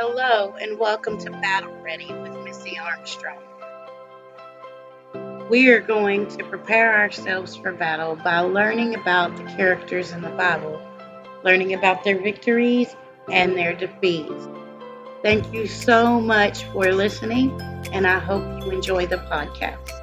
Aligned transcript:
Hello, 0.00 0.54
and 0.62 0.78
welcome 0.78 1.18
to 1.18 1.30
Battle 1.32 1.74
Ready 1.82 2.06
with 2.06 2.32
Missy 2.44 2.78
Armstrong. 2.78 3.42
We 5.50 5.70
are 5.70 5.80
going 5.80 6.28
to 6.36 6.44
prepare 6.44 6.96
ourselves 6.96 7.56
for 7.56 7.72
battle 7.72 8.14
by 8.14 8.38
learning 8.38 8.94
about 8.94 9.36
the 9.36 9.42
characters 9.42 10.12
in 10.12 10.20
the 10.20 10.30
Bible, 10.30 10.80
learning 11.42 11.74
about 11.74 12.04
their 12.04 12.16
victories 12.16 12.94
and 13.32 13.56
their 13.56 13.74
defeats. 13.74 14.46
Thank 15.22 15.52
you 15.52 15.66
so 15.66 16.20
much 16.20 16.62
for 16.66 16.92
listening, 16.92 17.60
and 17.90 18.06
I 18.06 18.20
hope 18.20 18.44
you 18.64 18.70
enjoy 18.70 19.06
the 19.06 19.16
podcast. 19.16 19.98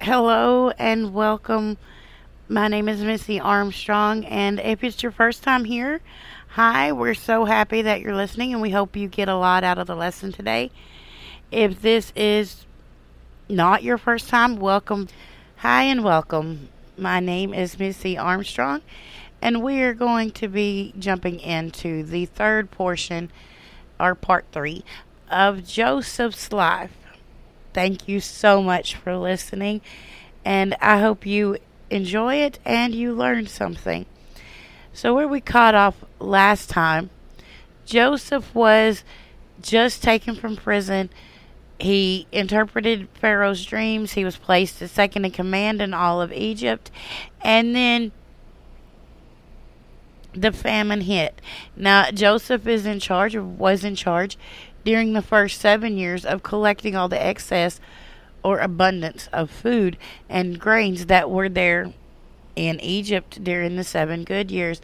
Hello 0.00 0.47
and 0.88 1.12
welcome. 1.12 1.76
My 2.48 2.66
name 2.66 2.88
is 2.88 3.02
Missy 3.02 3.38
Armstrong, 3.38 4.24
and 4.24 4.58
if 4.58 4.82
it's 4.82 5.02
your 5.02 5.12
first 5.12 5.42
time 5.42 5.66
here, 5.66 6.00
hi, 6.48 6.92
we're 6.92 7.12
so 7.12 7.44
happy 7.44 7.82
that 7.82 8.00
you're 8.00 8.16
listening, 8.16 8.54
and 8.54 8.62
we 8.62 8.70
hope 8.70 8.96
you 8.96 9.06
get 9.06 9.28
a 9.28 9.36
lot 9.36 9.64
out 9.64 9.76
of 9.76 9.86
the 9.86 9.94
lesson 9.94 10.32
today. 10.32 10.70
If 11.50 11.82
this 11.82 12.10
is 12.16 12.64
not 13.50 13.82
your 13.82 13.98
first 13.98 14.30
time, 14.30 14.56
welcome. 14.56 15.08
Hi, 15.56 15.82
and 15.82 16.02
welcome. 16.02 16.70
My 16.96 17.20
name 17.20 17.52
is 17.52 17.78
Missy 17.78 18.16
Armstrong, 18.16 18.80
and 19.42 19.62
we 19.62 19.82
are 19.82 19.92
going 19.92 20.30
to 20.30 20.48
be 20.48 20.94
jumping 20.98 21.38
into 21.40 22.02
the 22.02 22.24
third 22.24 22.70
portion, 22.70 23.30
or 24.00 24.14
part 24.14 24.46
three, 24.52 24.86
of 25.30 25.66
Joseph's 25.66 26.50
life. 26.50 26.96
Thank 27.74 28.08
you 28.08 28.20
so 28.20 28.62
much 28.62 28.94
for 28.94 29.18
listening, 29.18 29.82
and 30.48 30.74
I 30.80 31.00
hope 31.00 31.26
you 31.26 31.58
enjoy 31.90 32.36
it 32.36 32.58
and 32.64 32.94
you 32.94 33.12
learn 33.12 33.48
something. 33.48 34.06
So, 34.94 35.14
where 35.14 35.28
we 35.28 35.42
caught 35.42 35.74
off 35.74 36.02
last 36.18 36.70
time, 36.70 37.10
Joseph 37.84 38.54
was 38.54 39.04
just 39.60 40.02
taken 40.02 40.34
from 40.34 40.56
prison. 40.56 41.10
He 41.78 42.26
interpreted 42.32 43.08
Pharaoh's 43.12 43.62
dreams. 43.62 44.14
He 44.14 44.24
was 44.24 44.38
placed 44.38 44.80
as 44.80 44.90
second 44.90 45.26
in 45.26 45.32
command 45.32 45.82
in 45.82 45.92
all 45.92 46.22
of 46.22 46.32
Egypt. 46.32 46.90
And 47.42 47.76
then 47.76 48.12
the 50.32 50.50
famine 50.50 51.02
hit. 51.02 51.42
Now, 51.76 52.10
Joseph 52.10 52.66
is 52.66 52.86
in 52.86 53.00
charge, 53.00 53.36
was 53.36 53.84
in 53.84 53.94
charge, 53.94 54.38
during 54.82 55.12
the 55.12 55.20
first 55.20 55.60
seven 55.60 55.98
years 55.98 56.24
of 56.24 56.42
collecting 56.42 56.96
all 56.96 57.10
the 57.10 57.22
excess 57.22 57.80
or 58.48 58.60
abundance 58.60 59.28
of 59.30 59.50
food 59.50 59.98
and 60.26 60.58
grains 60.58 61.04
that 61.04 61.28
were 61.28 61.50
there 61.50 61.92
in 62.56 62.80
Egypt 62.80 63.44
during 63.44 63.76
the 63.76 63.84
seven 63.84 64.24
good 64.24 64.50
years. 64.50 64.80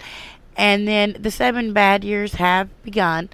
And 0.54 0.86
then 0.86 1.16
the 1.18 1.30
seven 1.30 1.72
bad 1.72 2.04
years 2.04 2.34
have 2.34 2.68
begun, 2.82 3.30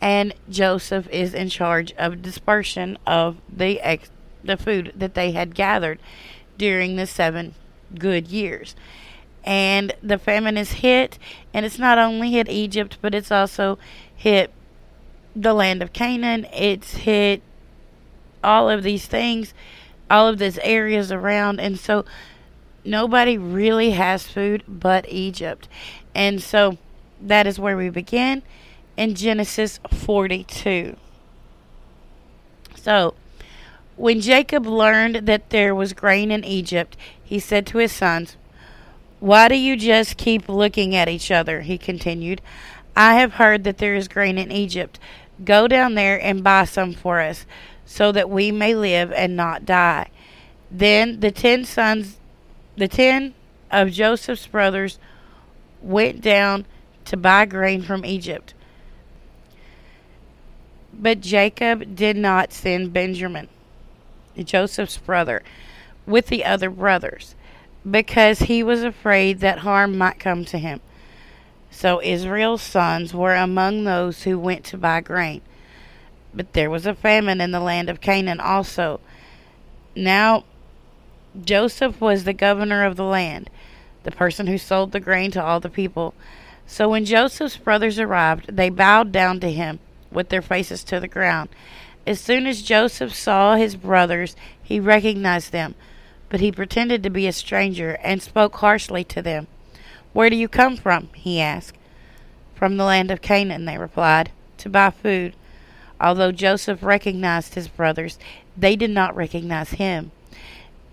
and 0.00 0.32
Joseph 0.48 1.06
is 1.10 1.34
in 1.34 1.50
charge 1.50 1.92
of 1.98 2.22
dispersion 2.22 2.96
of 3.06 3.36
the 3.46 3.78
ex- 3.82 4.10
the 4.42 4.56
food 4.56 4.90
that 4.96 5.12
they 5.12 5.32
had 5.32 5.54
gathered 5.54 5.98
during 6.56 6.96
the 6.96 7.06
seven 7.06 7.54
good 7.98 8.28
years. 8.28 8.74
And 9.44 9.92
the 10.02 10.16
famine 10.16 10.56
is 10.56 10.72
hit, 10.72 11.18
and 11.52 11.66
it's 11.66 11.78
not 11.78 11.98
only 11.98 12.30
hit 12.30 12.48
Egypt, 12.48 12.96
but 13.02 13.14
it's 13.14 13.30
also 13.30 13.78
hit 14.16 14.50
the 15.36 15.52
land 15.52 15.82
of 15.82 15.92
Canaan. 15.92 16.46
It's 16.54 16.94
hit 16.94 17.42
all 18.44 18.70
of 18.70 18.82
these 18.82 19.06
things, 19.06 19.54
all 20.10 20.28
of 20.28 20.38
these 20.38 20.58
areas 20.58 21.10
around. 21.10 21.60
And 21.60 21.78
so 21.78 22.04
nobody 22.84 23.38
really 23.38 23.90
has 23.90 24.26
food 24.26 24.62
but 24.68 25.06
Egypt. 25.08 25.68
And 26.14 26.42
so 26.42 26.78
that 27.20 27.46
is 27.46 27.58
where 27.58 27.76
we 27.76 27.90
begin 27.90 28.42
in 28.96 29.14
Genesis 29.14 29.80
42. 29.90 30.96
So 32.76 33.14
when 33.96 34.20
Jacob 34.20 34.66
learned 34.66 35.26
that 35.26 35.50
there 35.50 35.74
was 35.74 35.92
grain 35.92 36.30
in 36.30 36.44
Egypt, 36.44 36.96
he 37.22 37.38
said 37.38 37.66
to 37.68 37.78
his 37.78 37.92
sons, 37.92 38.36
Why 39.20 39.48
do 39.48 39.54
you 39.54 39.76
just 39.76 40.16
keep 40.16 40.48
looking 40.48 40.94
at 40.94 41.08
each 41.08 41.30
other? 41.30 41.62
He 41.62 41.78
continued. 41.78 42.40
I 42.96 43.14
have 43.14 43.34
heard 43.34 43.64
that 43.64 43.78
there 43.78 43.94
is 43.94 44.08
grain 44.08 44.38
in 44.38 44.52
Egypt. 44.52 44.98
Go 45.44 45.66
down 45.66 45.94
there 45.94 46.22
and 46.22 46.44
buy 46.44 46.64
some 46.64 46.92
for 46.92 47.20
us, 47.20 47.46
so 47.86 48.12
that 48.12 48.30
we 48.30 48.50
may 48.50 48.74
live 48.74 49.12
and 49.12 49.36
not 49.36 49.64
die. 49.64 50.10
Then 50.70 51.20
the 51.20 51.30
ten 51.30 51.64
sons, 51.64 52.18
the 52.76 52.88
ten 52.88 53.34
of 53.70 53.90
Joseph's 53.90 54.46
brothers, 54.46 54.98
went 55.82 56.20
down 56.20 56.66
to 57.04 57.16
buy 57.16 57.44
grain 57.44 57.82
from 57.82 58.04
Egypt. 58.04 58.54
But 60.92 61.20
Jacob 61.20 61.94
did 61.96 62.16
not 62.16 62.52
send 62.52 62.92
Benjamin, 62.92 63.48
Joseph's 64.36 64.96
brother, 64.96 65.42
with 66.06 66.28
the 66.28 66.44
other 66.44 66.70
brothers, 66.70 67.34
because 67.88 68.40
he 68.40 68.62
was 68.62 68.82
afraid 68.82 69.40
that 69.40 69.58
harm 69.58 69.98
might 69.98 70.18
come 70.18 70.44
to 70.46 70.58
him. 70.58 70.80
So 71.70 72.00
Israel's 72.02 72.62
sons 72.62 73.12
were 73.12 73.34
among 73.34 73.84
those 73.84 74.22
who 74.22 74.38
went 74.38 74.64
to 74.66 74.78
buy 74.78 75.00
grain. 75.00 75.42
But 76.34 76.52
there 76.52 76.70
was 76.70 76.86
a 76.86 76.94
famine 76.94 77.40
in 77.40 77.52
the 77.52 77.60
land 77.60 77.88
of 77.88 78.00
Canaan 78.00 78.40
also. 78.40 79.00
Now 79.94 80.44
Joseph 81.42 82.00
was 82.00 82.24
the 82.24 82.32
governor 82.32 82.84
of 82.84 82.96
the 82.96 83.04
land, 83.04 83.50
the 84.04 84.10
person 84.10 84.46
who 84.46 84.58
sold 84.58 84.92
the 84.92 85.00
grain 85.00 85.30
to 85.32 85.42
all 85.42 85.60
the 85.60 85.70
people. 85.70 86.14
So 86.66 86.88
when 86.88 87.04
Joseph's 87.04 87.56
brothers 87.56 87.98
arrived, 87.98 88.56
they 88.56 88.70
bowed 88.70 89.12
down 89.12 89.40
to 89.40 89.50
him 89.50 89.80
with 90.10 90.28
their 90.28 90.42
faces 90.42 90.84
to 90.84 91.00
the 91.00 91.08
ground. 91.08 91.48
As 92.06 92.20
soon 92.20 92.46
as 92.46 92.62
Joseph 92.62 93.14
saw 93.14 93.56
his 93.56 93.76
brothers, 93.76 94.36
he 94.62 94.78
recognized 94.78 95.52
them, 95.52 95.74
but 96.28 96.40
he 96.40 96.52
pretended 96.52 97.02
to 97.02 97.10
be 97.10 97.26
a 97.26 97.32
stranger 97.32 97.98
and 98.02 98.22
spoke 98.22 98.56
harshly 98.56 99.04
to 99.04 99.22
them. 99.22 99.46
Where 100.12 100.30
do 100.30 100.36
you 100.36 100.48
come 100.48 100.76
from? 100.76 101.08
he 101.14 101.40
asked. 101.40 101.76
From 102.54 102.76
the 102.76 102.84
land 102.84 103.10
of 103.10 103.20
Canaan, 103.20 103.64
they 103.64 103.78
replied, 103.78 104.30
to 104.58 104.68
buy 104.68 104.90
food. 104.90 105.34
Although 106.00 106.32
Joseph 106.32 106.82
recognized 106.82 107.54
his 107.54 107.68
brothers, 107.68 108.18
they 108.56 108.76
did 108.76 108.90
not 108.90 109.16
recognize 109.16 109.70
him. 109.70 110.10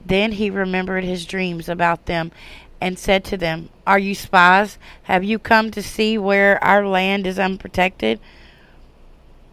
Then 0.05 0.33
he 0.33 0.49
remembered 0.49 1.03
his 1.03 1.25
dreams 1.25 1.69
about 1.69 2.05
them 2.05 2.31
and 2.79 2.97
said 2.97 3.23
to 3.25 3.37
them, 3.37 3.69
Are 3.85 3.99
you 3.99 4.15
spies? 4.15 4.77
Have 5.03 5.23
you 5.23 5.37
come 5.37 5.69
to 5.71 5.83
see 5.83 6.17
where 6.17 6.61
our 6.63 6.85
land 6.87 7.27
is 7.27 7.37
unprotected? 7.37 8.19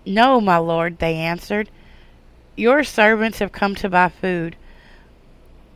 No, 0.06 0.41
my 0.41 0.56
lord, 0.56 0.98
they 0.98 1.16
answered. 1.16 1.69
Your 2.56 2.82
servants 2.82 3.41
have 3.41 3.53
come 3.53 3.75
to 3.76 3.91
buy 3.91 4.09
food. 4.09 4.56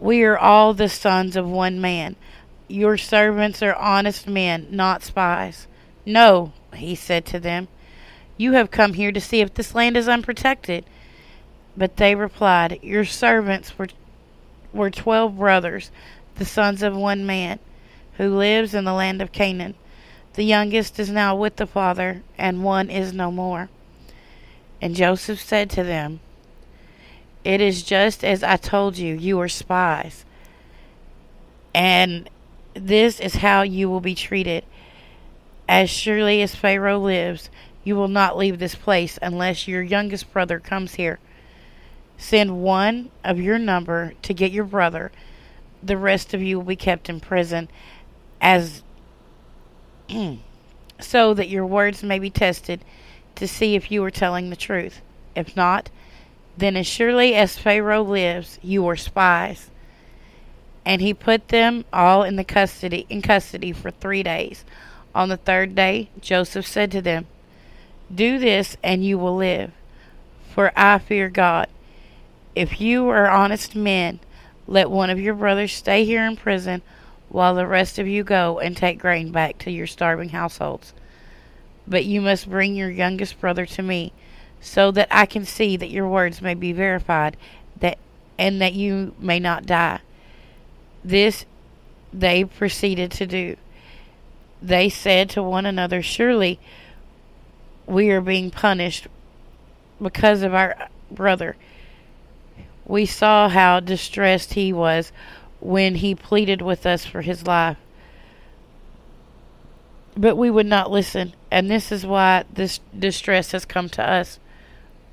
We 0.01 0.23
are 0.25 0.39
all 0.39 0.75
the 0.75 0.89
sons 0.89 1.37
of 1.37 1.49
one 1.49 1.81
man. 1.81 2.17
Your 2.67 2.97
servants 2.97 3.63
are 3.63 3.75
honest 3.75 4.27
men, 4.27 4.67
not 4.71 5.03
spies. 5.03 5.67
No, 6.07 6.53
he 6.75 6.95
said 6.95 7.27
to 7.27 7.39
them. 7.39 7.69
You 8.43 8.55
have 8.55 8.73
come 8.73 8.95
here 8.95 9.13
to 9.13 9.21
see 9.21 9.41
if 9.41 9.55
this 9.55 9.73
land 9.73 9.97
is 9.97 10.09
unprotected. 10.09 10.85
But 11.77 11.97
they 11.97 12.17
replied, 12.17 12.81
Your 12.83 13.05
servants 13.05 13.79
were, 13.79 13.87
were 14.73 14.91
twelve 14.91 15.39
brothers, 15.39 15.93
the 16.35 16.45
sons 16.45 16.83
of 16.83 16.97
one 16.97 17.25
man, 17.25 17.61
who 18.17 18.37
lives 18.37 18.75
in 18.75 18.83
the 18.83 18.95
land 18.95 19.23
of 19.23 19.31
Canaan. 19.31 19.77
The 20.35 20.43
youngest 20.43 20.99
is 20.99 21.09
now 21.09 21.37
with 21.37 21.55
the 21.55 21.69
father, 21.69 22.25
and 22.37 22.65
one 22.65 22.91
is 22.91 23.13
no 23.13 23.31
more. 23.31 23.69
And 24.81 24.97
Joseph 24.97 25.41
said 25.41 25.71
to 25.71 25.85
them, 25.85 26.19
It 27.45 27.61
is 27.61 27.85
just 27.85 28.25
as 28.25 28.43
I 28.43 28.57
told 28.57 28.99
you, 28.99 29.15
you 29.15 29.39
are 29.39 29.49
spies. 29.49 30.25
And 31.73 32.29
this 32.75 33.21
is 33.21 33.37
how 33.37 33.63
you 33.63 33.89
will 33.89 34.01
be 34.01 34.17
treated. 34.17 34.65
As 35.69 35.89
surely 35.89 36.43
as 36.43 36.57
Pharaoh 36.57 36.99
lives, 36.99 37.49
you 37.85 37.97
will 37.97 38.09
not 38.09 38.37
leave 38.37 38.59
this 38.59 38.75
place 38.75 39.19
unless 39.21 39.67
your 39.67 39.83
youngest 39.83 40.33
brother 40.33 40.59
comes 40.61 40.95
here. 40.95 41.19
Send 42.17 42.63
one 42.63 43.11
of 43.25 43.41
your 43.41 43.59
number 43.59 44.15
to 44.23 44.35
get 44.35 44.53
your 44.53 44.65
brother. 44.65 45.11
The 45.83 45.97
rest 45.97 46.35
of 46.35 46.43
you 46.43 46.59
will 46.59 46.67
be 46.67 46.77
kept 46.77 47.09
in 47.09 47.21
prison 47.21 47.69
as 48.41 48.83
so 51.01 51.35
that 51.35 51.49
your 51.49 51.67
words 51.67 52.03
may 52.03 52.19
be 52.19 52.31
tested 52.31 52.85
to 53.35 53.49
see 53.49 53.75
if 53.75 53.91
you 53.91 54.05
are 54.05 54.11
telling 54.11 54.51
the 54.51 54.57
truth. 54.57 55.01
If 55.35 55.57
not, 55.57 55.91
then 56.57 56.77
as 56.77 56.87
surely 56.87 57.35
as 57.35 57.59
Pharaoh 57.59 58.03
lives, 58.03 58.59
you 58.63 58.87
are 58.87 58.97
spies 58.97 59.71
and 60.85 61.01
he 61.01 61.15
put 61.15 61.49
them 61.49 61.85
all 61.93 62.23
in 62.23 62.37
the 62.37 62.45
custody 62.45 63.07
in 63.09 63.23
custody 63.23 63.73
for 63.73 63.91
three 63.91 64.23
days. 64.23 64.65
On 65.15 65.29
the 65.29 65.37
third 65.37 65.75
day, 65.75 66.09
Joseph 66.21 66.67
said 66.67 66.91
to 66.93 67.03
them, 67.03 67.27
Do 68.15 68.39
this, 68.39 68.77
and 68.83 69.05
you 69.05 69.19
will 69.19 69.37
live, 69.37 69.73
for 70.55 70.73
I 70.77 70.99
fear 70.99 71.31
God. 71.31 71.69
If 72.55 72.81
you 72.81 73.09
are 73.09 73.29
honest 73.31 73.75
men, 73.75 74.21
Let 74.67 74.91
one 74.91 75.11
of 75.11 75.21
your 75.21 75.35
brothers 75.35 75.73
stay 75.73 76.05
here 76.05 76.25
in 76.25 76.37
prison 76.37 76.83
while 77.29 77.55
the 77.55 77.67
rest 77.67 77.99
of 77.99 78.07
you 78.07 78.23
go 78.25 78.59
and 78.59 78.77
take 78.77 78.99
grain 78.99 79.33
back 79.33 79.59
to 79.59 79.71
your 79.71 79.87
starving 79.87 80.31
households. 80.31 80.95
But 81.87 82.05
you 82.05 82.21
must 82.21 82.49
bring 82.49 82.75
your 82.75 82.91
youngest 82.91 83.41
brother 83.41 83.67
to 83.67 83.83
me, 83.83 84.13
so 84.61 84.93
that 84.93 85.09
I 85.11 85.27
can 85.27 85.45
see 85.45 85.77
that 85.77 85.91
your 85.91 86.09
words 86.09 86.41
may 86.41 86.55
be 86.55 86.73
verified, 86.73 87.37
that 87.81 87.99
and 88.39 88.61
that 88.61 88.75
you 88.75 89.15
may 89.19 89.41
not 89.41 89.67
die. 89.67 90.01
This 91.05 91.45
they 92.13 92.45
proceeded 92.45 93.11
to 93.13 93.27
do. 93.27 93.57
They 94.61 94.89
said 94.89 95.31
to 95.31 95.43
one 95.43 95.67
another, 95.67 96.03
Surely 96.03 96.61
we 97.93 98.11
are 98.11 98.21
being 98.21 98.51
punished 98.51 99.07
because 100.01 100.43
of 100.43 100.55
our 100.55 100.89
brother. 101.11 101.57
We 102.87 103.07
saw 103.07 103.49
how 103.49 103.81
distressed 103.81 104.55
he 104.55 104.73
was 104.73 105.13
when 105.61 105.97
he 105.97 106.15
pleaded 106.15 106.63
with 106.63 106.87
us 106.87 107.05
for 107.05 107.23
his 107.23 107.47
life. 107.47 107.77
But 110.17 110.37
we 110.37 110.51
would 110.51 110.67
not 110.67 110.91
listen, 110.91 111.35
and 111.51 111.71
this 111.71 111.93
is 111.93 112.05
why 112.05 112.45
this 112.53 112.81
distress 112.99 113.53
has 113.53 113.65
come 113.65 113.89
to 113.91 114.03
us. 114.03 114.39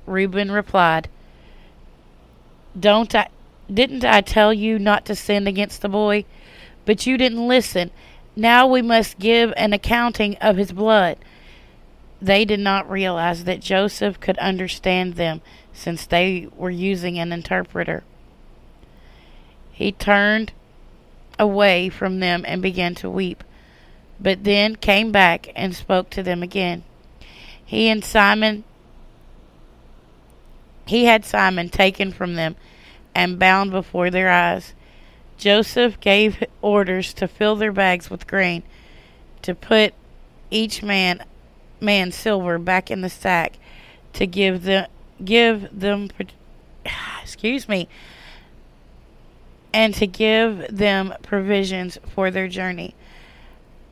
Reuben 0.06 0.50
replied, 0.50 1.08
Don't 2.78 3.14
I 3.14 3.28
didn't 3.72 4.04
I 4.04 4.20
tell 4.20 4.52
you 4.52 4.78
not 4.78 5.04
to 5.06 5.14
sin 5.14 5.46
against 5.46 5.80
the 5.80 5.88
boy? 5.88 6.24
But 6.84 7.06
you 7.06 7.16
didn't 7.16 7.46
listen. 7.46 7.92
Now 8.34 8.66
we 8.66 8.82
must 8.82 9.18
give 9.18 9.52
an 9.56 9.72
accounting 9.72 10.36
of 10.36 10.56
his 10.56 10.72
blood. 10.72 11.18
They 12.22 12.44
did 12.44 12.60
not 12.60 12.90
realize 12.90 13.44
that 13.44 13.60
Joseph 13.60 14.20
could 14.20 14.38
understand 14.38 15.14
them 15.14 15.40
since 15.72 16.06
they 16.06 16.48
were 16.54 16.70
using 16.70 17.18
an 17.18 17.32
interpreter. 17.32 18.02
He 19.72 19.92
turned 19.92 20.52
away 21.38 21.88
from 21.88 22.20
them 22.20 22.44
and 22.46 22.60
began 22.60 22.94
to 22.96 23.08
weep, 23.08 23.42
but 24.20 24.44
then 24.44 24.76
came 24.76 25.10
back 25.10 25.50
and 25.56 25.74
spoke 25.74 26.10
to 26.10 26.22
them 26.22 26.42
again. 26.42 26.84
He 27.64 27.88
and 27.88 28.04
Simon 28.04 28.64
he 30.90 31.04
had 31.04 31.24
Simon 31.24 31.68
taken 31.68 32.10
from 32.10 32.34
them 32.34 32.56
and 33.14 33.38
bound 33.38 33.70
before 33.70 34.10
their 34.10 34.28
eyes. 34.28 34.74
Joseph 35.38 36.00
gave 36.00 36.42
orders 36.60 37.14
to 37.14 37.28
fill 37.28 37.54
their 37.54 37.70
bags 37.70 38.10
with 38.10 38.26
grain, 38.26 38.64
to 39.42 39.54
put 39.54 39.94
each 40.50 40.82
man 40.82 41.22
man 41.80 42.12
silver 42.12 42.58
back 42.58 42.90
in 42.90 43.00
the 43.00 43.10
sack, 43.10 43.58
to 44.14 44.26
give 44.26 44.64
them 44.64 44.86
give 45.24 45.68
them 45.78 46.08
excuse 47.22 47.68
me 47.68 47.88
and 49.72 49.94
to 49.94 50.06
give 50.06 50.66
them 50.68 51.14
provisions 51.22 51.98
for 52.08 52.30
their 52.30 52.48
journey. 52.48 52.94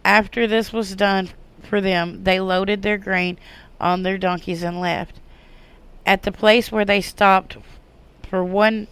After 0.05 0.47
this 0.47 0.73
was 0.73 0.97
done 0.97 1.31
for 1.63 1.81
them, 1.81 2.25
they 2.25 2.41
loaded 2.41 2.83
their 2.83 2.99
grain 2.99 3.39
on 3.81 4.03
their 4.03 4.19
donkeys 4.19 4.63
and 4.63 4.81
left. 4.81 5.21
At 6.05 6.23
the 6.23 6.33
place 6.33 6.73
where 6.73 6.85
they 6.85 7.01
stopped 7.01 7.59
for 8.23 8.43
one 8.43 8.89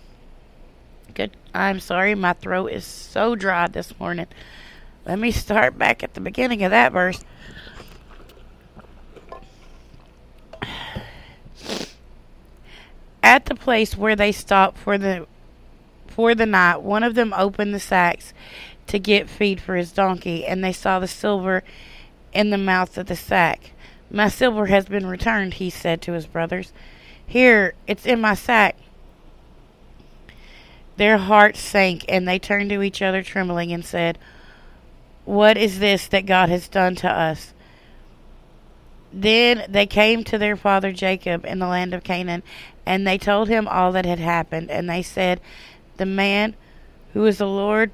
good 1.15 1.37
I'm 1.55 1.81
sorry, 1.81 2.15
my 2.15 2.35
throat 2.35 2.67
is 2.67 2.85
so 2.85 3.35
dry 3.35 3.67
this 3.67 3.99
morning. 3.99 4.27
Let 5.07 5.19
me 5.19 5.31
start 5.31 5.79
back 5.79 6.03
at 6.03 6.15
the 6.15 6.21
beginning 6.21 6.63
of 6.63 6.71
that 6.71 6.93
verse. 6.93 7.25
At 13.27 13.47
the 13.47 13.57
place 13.57 13.97
where 13.97 14.15
they 14.15 14.31
stopped 14.31 14.79
for 14.79 14.97
the 14.97 15.27
for 16.07 16.33
the 16.33 16.47
night, 16.47 16.83
one 16.83 17.03
of 17.03 17.17
them 17.17 17.35
opened 17.37 17.75
the 17.75 17.81
sacks 17.81 18.33
to 18.87 19.01
get 19.01 19.29
feed 19.29 19.61
for 19.61 19.75
his 19.75 19.91
donkey, 19.91 20.47
and 20.47 20.63
they 20.63 20.73
saw 20.73 21.01
the 21.01 21.09
silver 21.09 21.65
in 22.33 22.51
the 22.51 22.57
mouth 22.57 22.97
of 22.97 23.07
the 23.07 23.17
sack. 23.17 23.73
My 24.13 24.29
silver 24.29 24.67
has 24.67 24.85
been 24.85 25.09
returned, 25.09 25.55
he 25.55 25.71
said 25.71 26.01
to 26.03 26.13
his 26.13 26.29
brothers. 26.29 26.73
Here, 27.27 27.75
it's 27.89 28.07
in 28.07 28.21
my 28.21 28.35
sack. 28.35 28.77
Their 30.97 31.19
hearts 31.19 31.59
sank, 31.59 32.05
and 32.09 32.29
they 32.29 32.39
turned 32.39 32.71
to 32.71 32.81
each 32.81 33.03
other 33.03 33.25
trembling 33.25 33.73
and 33.73 33.85
said, 33.85 34.19
What 35.25 35.59
is 35.59 35.81
this 35.81 36.07
that 36.07 36.27
God 36.27 36.49
has 36.49 36.69
done 36.69 36.95
to 36.95 37.11
us? 37.11 37.55
Then 39.19 39.65
they 39.71 39.87
came 39.87 40.25
to 40.25 40.37
their 40.37 40.57
father 40.57 40.93
Jacob 40.93 41.47
in 41.47 41.59
the 41.59 41.67
land 41.67 41.95
of 41.95 42.05
Canaan, 42.05 42.43
and 42.85 43.07
they 43.07 43.17
told 43.17 43.49
him 43.49 43.67
all 43.67 43.93
that 43.93 44.05
had 44.05 44.19
happened. 44.19 44.71
And 44.71 44.91
they 44.91 45.01
said, 45.03 45.41
The 45.97 46.05
man 46.05 46.55
who 47.15 47.25
is 47.25 47.39
the 47.39 47.47
Lord 47.47 47.93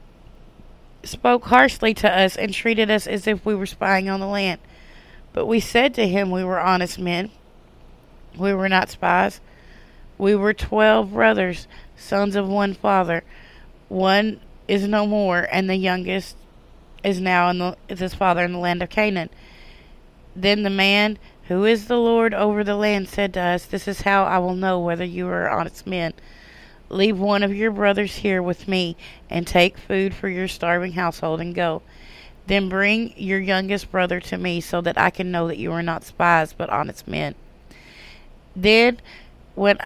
spoke 1.04 1.44
harshly 1.44 1.94
to 1.94 2.10
us 2.12 2.36
and 2.36 2.52
treated 2.52 2.90
us 2.90 3.06
as 3.06 3.28
if 3.28 3.46
we 3.46 3.54
were 3.54 3.66
spying 3.66 4.10
on 4.10 4.19
the 4.19 4.26
land. 4.26 4.60
But 5.32 5.46
we 5.46 5.60
said 5.60 5.94
to 5.94 6.08
him, 6.08 6.32
We 6.32 6.42
were 6.42 6.58
honest 6.58 6.98
men. 6.98 7.30
We 8.36 8.52
were 8.52 8.69
not 8.69 8.90
spies. 8.90 9.40
We 10.19 10.34
were 10.34 10.52
twelve 10.52 11.12
brothers 11.12 11.69
sons 11.96 12.34
of 12.34 12.48
one 12.48 12.74
father. 12.74 13.22
One 13.88 14.40
is 14.66 14.88
no 14.88 15.06
more, 15.06 15.46
and 15.52 15.70
the 15.70 15.76
youngest 15.76 16.36
is 17.04 17.20
now 17.20 17.48
in 17.50 17.58
the, 17.58 17.76
is 17.88 18.00
his 18.00 18.14
father 18.14 18.44
in 18.44 18.52
the 18.52 18.58
land 18.58 18.82
of 18.82 18.90
Canaan. 18.90 19.30
Then 20.34 20.62
the 20.62 20.70
man 20.70 21.19
who 21.44 21.64
is 21.64 21.87
the 21.87 21.99
Lord 21.99 22.32
over 22.32 22.64
the 22.64 22.76
land 22.76 23.08
said 23.08 23.34
to 23.34 23.40
us, 23.40 23.67
This 23.67 23.87
is 23.87 24.02
how 24.02 24.25
I 24.25 24.38
will 24.38 24.55
know 24.55 24.81
whether 24.81 25.05
you 25.05 25.29
are 25.29 25.50
honest 25.50 25.87
men. 25.87 26.14
Leave 26.88 27.19
one 27.19 27.43
of 27.43 27.55
your 27.55 27.70
brothers 27.70 28.17
here 28.17 28.43
with 28.43 28.69
me, 28.69 28.96
and 29.31 29.46
take 29.46 29.79
food 29.79 30.14
for 30.14 30.29
your 30.29 30.49
starving 30.49 30.93
household, 30.93 31.40
and 31.40 31.55
go. 31.55 31.82
Then 32.46 32.69
bring 32.69 33.14
your 33.17 33.40
youngest 33.40 33.90
brother 33.90 34.20
to 34.20 34.37
me, 34.37 34.61
so 34.61 34.81
that 34.81 34.99
I 34.99 35.11
can 35.11 35.31
know 35.31 35.49
that 35.49 35.58
you 35.58 35.73
are 35.73 35.82
not 35.82 36.05
spies, 36.05 36.52
but 36.52 36.70
honest 36.70 37.08
men. 37.08 37.34
Then, 38.55 39.00
when 39.55 39.79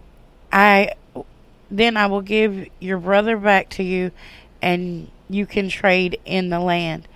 I 0.53 0.93
then 1.71 1.97
I 1.97 2.07
will 2.07 2.23
give 2.23 2.69
your 2.79 2.99
brother 2.99 3.37
back 3.37 3.69
to 3.71 3.83
you, 3.83 4.13
and 4.63 5.11
you 5.29 5.47
can 5.47 5.69
trade 5.69 6.21
in 6.25 6.51
the 6.51 6.61
land. 6.61 7.09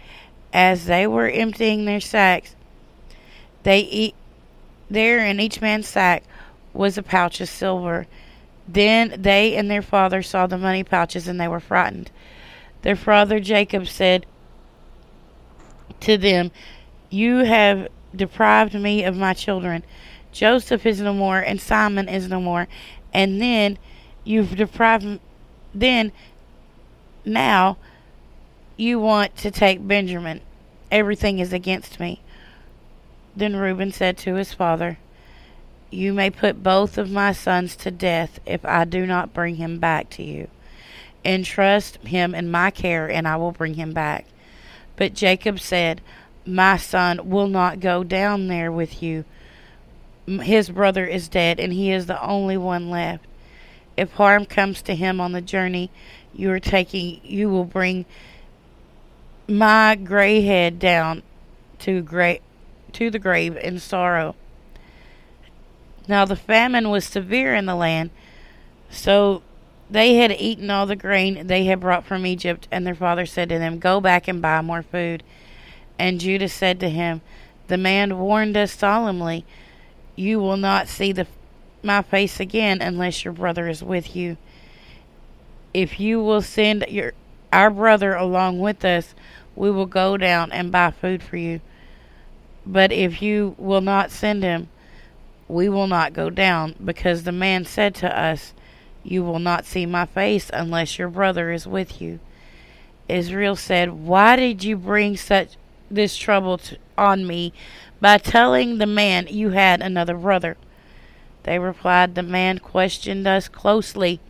As 0.52 0.86
they 0.86 1.06
were 1.06 1.28
emptying 1.28 1.84
their 1.84 2.00
sacks, 2.00 2.56
they 3.62 3.80
eat 3.80 4.14
there 4.90 5.24
in 5.24 5.40
each 5.40 5.60
man's 5.60 5.88
sack 5.88 6.24
was 6.72 6.98
a 6.98 7.02
pouch 7.02 7.40
of 7.40 7.48
silver. 7.48 8.06
Then 8.66 9.14
they 9.18 9.56
and 9.56 9.70
their 9.70 9.82
father 9.82 10.22
saw 10.22 10.46
the 10.46 10.58
money 10.58 10.84
pouches, 10.84 11.28
and 11.28 11.40
they 11.40 11.48
were 11.48 11.60
frightened. 11.60 12.10
Their 12.82 12.96
father 12.96 13.40
Jacob 13.40 13.86
said 13.86 14.26
to 16.00 16.16
them, 16.16 16.50
You 17.10 17.38
have 17.38 17.88
deprived 18.14 18.74
me 18.74 19.04
of 19.04 19.16
my 19.16 19.34
children. 19.34 19.84
Joseph 20.32 20.86
is 20.86 21.00
no 21.00 21.12
more, 21.12 21.40
and 21.40 21.60
Simon 21.60 22.08
is 22.08 22.28
no 22.28 22.40
more. 22.40 22.68
And 23.12 23.40
then 23.40 23.78
You've 24.24 24.56
deprived. 24.56 25.04
me. 25.04 25.20
Then, 25.74 26.12
now, 27.24 27.78
you 28.76 28.98
want 28.98 29.36
to 29.38 29.50
take 29.50 29.86
Benjamin. 29.86 30.40
Everything 30.90 31.38
is 31.38 31.52
against 31.52 32.00
me. 32.00 32.20
Then 33.36 33.56
Reuben 33.56 33.92
said 33.92 34.18
to 34.18 34.34
his 34.34 34.52
father, 34.52 34.98
You 35.90 36.12
may 36.12 36.30
put 36.30 36.62
both 36.62 36.98
of 36.98 37.10
my 37.10 37.32
sons 37.32 37.76
to 37.76 37.90
death 37.90 38.40
if 38.44 38.64
I 38.64 38.84
do 38.84 39.06
not 39.06 39.32
bring 39.32 39.56
him 39.56 39.78
back 39.78 40.10
to 40.10 40.22
you. 40.22 40.48
Entrust 41.24 41.96
him 41.98 42.34
in 42.34 42.50
my 42.50 42.70
care, 42.70 43.08
and 43.10 43.28
I 43.28 43.36
will 43.36 43.52
bring 43.52 43.74
him 43.74 43.92
back. 43.92 44.26
But 44.96 45.14
Jacob 45.14 45.60
said, 45.60 46.00
My 46.46 46.76
son 46.76 47.28
will 47.28 47.46
not 47.46 47.80
go 47.80 48.02
down 48.02 48.48
there 48.48 48.72
with 48.72 49.02
you. 49.02 49.24
His 50.26 50.70
brother 50.70 51.06
is 51.06 51.28
dead, 51.28 51.60
and 51.60 51.72
he 51.72 51.92
is 51.92 52.06
the 52.06 52.22
only 52.22 52.56
one 52.56 52.90
left. 52.90 53.24
If 53.96 54.12
harm 54.12 54.46
comes 54.46 54.82
to 54.82 54.94
him 54.94 55.20
on 55.20 55.32
the 55.32 55.40
journey 55.40 55.90
you 56.32 56.50
are 56.52 56.60
taking, 56.60 57.20
you 57.22 57.48
will 57.50 57.64
bring 57.64 58.06
my 59.46 59.94
gray 59.96 60.42
head 60.42 60.78
down 60.78 61.22
to 61.80 62.02
gra- 62.02 62.38
to 62.90 63.10
the 63.10 63.18
grave 63.18 63.56
in 63.56 63.78
sorrow. 63.78 64.34
Now 66.08 66.24
the 66.24 66.36
famine 66.36 66.90
was 66.90 67.04
severe 67.04 67.54
in 67.54 67.66
the 67.66 67.74
land, 67.74 68.10
so 68.90 69.42
they 69.88 70.14
had 70.14 70.32
eaten 70.32 70.70
all 70.70 70.86
the 70.86 70.96
grain 70.96 71.46
they 71.46 71.64
had 71.64 71.80
brought 71.80 72.04
from 72.04 72.26
Egypt, 72.26 72.68
and 72.70 72.86
their 72.86 72.94
father 72.94 73.26
said 73.26 73.48
to 73.48 73.58
them, 73.58 73.78
Go 73.78 74.00
back 74.00 74.28
and 74.28 74.40
buy 74.40 74.60
more 74.60 74.82
food. 74.82 75.22
And 75.98 76.20
Judah 76.20 76.48
said 76.48 76.80
to 76.80 76.88
him, 76.88 77.20
The 77.68 77.76
man 77.76 78.18
warned 78.18 78.56
us 78.56 78.72
solemnly, 78.72 79.44
You 80.16 80.38
will 80.38 80.56
not 80.56 80.88
see 80.88 81.12
the 81.12 81.26
my 81.82 82.02
face 82.02 82.40
again 82.40 82.82
unless 82.82 83.24
your 83.24 83.32
brother 83.32 83.68
is 83.68 83.82
with 83.82 84.14
you. 84.14 84.36
If 85.72 85.98
you 85.98 86.22
will 86.22 86.42
send 86.42 86.84
your 86.88 87.12
our 87.52 87.70
brother 87.70 88.14
along 88.14 88.60
with 88.60 88.84
us, 88.84 89.14
we 89.56 89.70
will 89.70 89.86
go 89.86 90.16
down 90.16 90.52
and 90.52 90.70
buy 90.70 90.90
food 90.90 91.22
for 91.22 91.36
you. 91.36 91.60
But 92.66 92.92
if 92.92 93.22
you 93.22 93.54
will 93.58 93.80
not 93.80 94.10
send 94.10 94.42
him, 94.42 94.68
we 95.48 95.68
will 95.68 95.86
not 95.86 96.12
go 96.12 96.30
down, 96.30 96.76
because 96.84 97.24
the 97.24 97.32
man 97.32 97.64
said 97.64 97.94
to 97.96 98.18
us, 98.18 98.54
You 99.02 99.24
will 99.24 99.38
not 99.38 99.64
see 99.64 99.86
my 99.86 100.06
face 100.06 100.50
unless 100.52 100.98
your 100.98 101.08
brother 101.08 101.50
is 101.50 101.66
with 101.66 102.00
you. 102.00 102.20
Israel 103.08 103.56
said, 103.56 103.90
Why 103.90 104.36
did 104.36 104.62
you 104.62 104.76
bring 104.76 105.16
such 105.16 105.56
this 105.90 106.16
trouble 106.16 106.60
on 106.96 107.26
me 107.26 107.52
by 108.00 108.18
telling 108.18 108.78
the 108.78 108.86
man 108.86 109.26
you 109.28 109.50
had 109.50 109.80
another 109.80 110.16
brother? 110.16 110.56
They 111.42 111.58
replied, 111.58 112.14
The 112.14 112.22
man 112.22 112.58
questioned 112.58 113.26
us 113.26 113.48
closely 113.48 114.20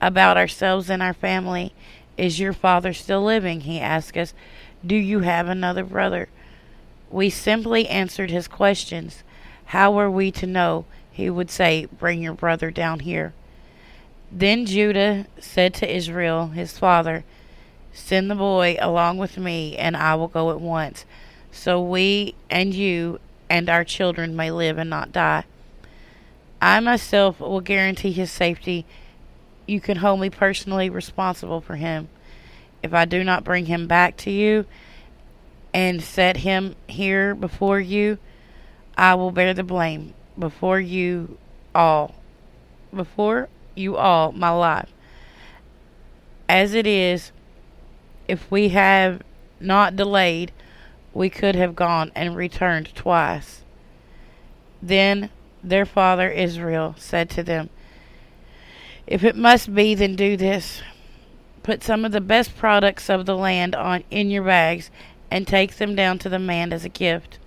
about 0.00 0.36
ourselves 0.36 0.90
and 0.90 1.02
our 1.02 1.14
family. 1.14 1.72
Is 2.16 2.40
your 2.40 2.52
father 2.52 2.92
still 2.92 3.22
living? 3.22 3.62
He 3.62 3.80
asked 3.80 4.16
us. 4.16 4.34
Do 4.84 4.94
you 4.94 5.20
have 5.20 5.48
another 5.48 5.84
brother? 5.84 6.28
We 7.10 7.30
simply 7.30 7.88
answered 7.88 8.30
his 8.30 8.48
questions. 8.48 9.22
How 9.66 9.90
were 9.92 10.10
we 10.10 10.30
to 10.32 10.46
know? 10.46 10.84
He 11.10 11.30
would 11.30 11.50
say, 11.50 11.86
Bring 11.86 12.22
your 12.22 12.34
brother 12.34 12.70
down 12.70 13.00
here. 13.00 13.32
Then 14.30 14.66
Judah 14.66 15.26
said 15.38 15.72
to 15.74 15.94
Israel, 15.94 16.48
his 16.48 16.78
father, 16.78 17.24
Send 17.92 18.30
the 18.30 18.34
boy 18.34 18.76
along 18.80 19.18
with 19.18 19.38
me, 19.38 19.76
and 19.76 19.96
I 19.96 20.14
will 20.14 20.28
go 20.28 20.50
at 20.50 20.60
once, 20.60 21.06
so 21.50 21.80
we 21.80 22.34
and 22.50 22.74
you 22.74 23.18
and 23.48 23.70
our 23.70 23.84
children 23.84 24.36
may 24.36 24.50
live 24.50 24.76
and 24.76 24.90
not 24.90 25.12
die. 25.12 25.44
I 26.60 26.80
myself 26.80 27.40
will 27.40 27.60
guarantee 27.60 28.12
his 28.12 28.30
safety. 28.30 28.84
You 29.66 29.80
can 29.80 29.98
hold 29.98 30.20
me 30.20 30.28
personally 30.28 30.90
responsible 30.90 31.60
for 31.60 31.76
him. 31.76 32.08
If 32.82 32.92
I 32.92 33.04
do 33.04 33.24
not 33.24 33.44
bring 33.44 33.66
him 33.66 33.86
back 33.86 34.16
to 34.18 34.30
you 34.30 34.66
and 35.76 36.02
set 36.02 36.38
him 36.38 36.74
here 36.88 37.34
before 37.34 37.78
you, 37.78 38.16
I 38.96 39.14
will 39.14 39.30
bear 39.30 39.52
the 39.52 39.62
blame 39.62 40.14
before 40.38 40.80
you 40.80 41.36
all. 41.74 42.14
Before 42.94 43.50
you 43.74 43.94
all 43.98 44.32
my 44.32 44.48
life. 44.48 44.88
As 46.48 46.72
it 46.72 46.86
is, 46.86 47.30
if 48.26 48.50
we 48.50 48.70
have 48.70 49.20
not 49.60 49.96
delayed, 49.96 50.50
we 51.12 51.28
could 51.28 51.56
have 51.56 51.76
gone 51.76 52.10
and 52.14 52.34
returned 52.34 52.94
twice. 52.94 53.62
Then 54.80 55.28
their 55.62 55.84
father 55.84 56.30
Israel 56.30 56.94
said 56.96 57.28
to 57.30 57.42
them, 57.42 57.68
If 59.06 59.22
it 59.22 59.36
must 59.36 59.74
be, 59.74 59.94
then 59.94 60.16
do 60.16 60.38
this. 60.38 60.80
Put 61.62 61.84
some 61.84 62.06
of 62.06 62.12
the 62.12 62.22
best 62.22 62.56
products 62.56 63.10
of 63.10 63.26
the 63.26 63.36
land 63.36 63.74
on 63.74 64.04
in 64.10 64.30
your 64.30 64.44
bags 64.44 64.90
and 65.30 65.46
take 65.46 65.76
them 65.76 65.94
down 65.94 66.18
to 66.18 66.28
the 66.28 66.38
man 66.38 66.72
as 66.72 66.84
a 66.84 66.88
gift. 66.88 67.38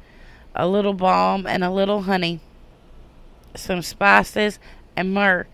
A 0.56 0.68
little 0.68 0.94
balm 0.94 1.46
and 1.48 1.64
a 1.64 1.70
little 1.70 2.04
honey, 2.04 2.40
some 3.56 3.82
spices 3.82 4.60
and 4.96 5.14
myrrh, 5.14 5.48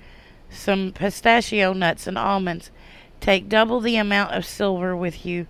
some 0.50 0.92
pistachio 0.92 1.74
nuts 1.74 2.08
and 2.08 2.18
almonds. 2.18 2.72
Take 3.20 3.50
double 3.50 3.80
the 3.80 3.98
amount 3.98 4.32
of 4.34 4.46
silver 4.46 4.96
with 4.96 5.26
you, 5.26 5.48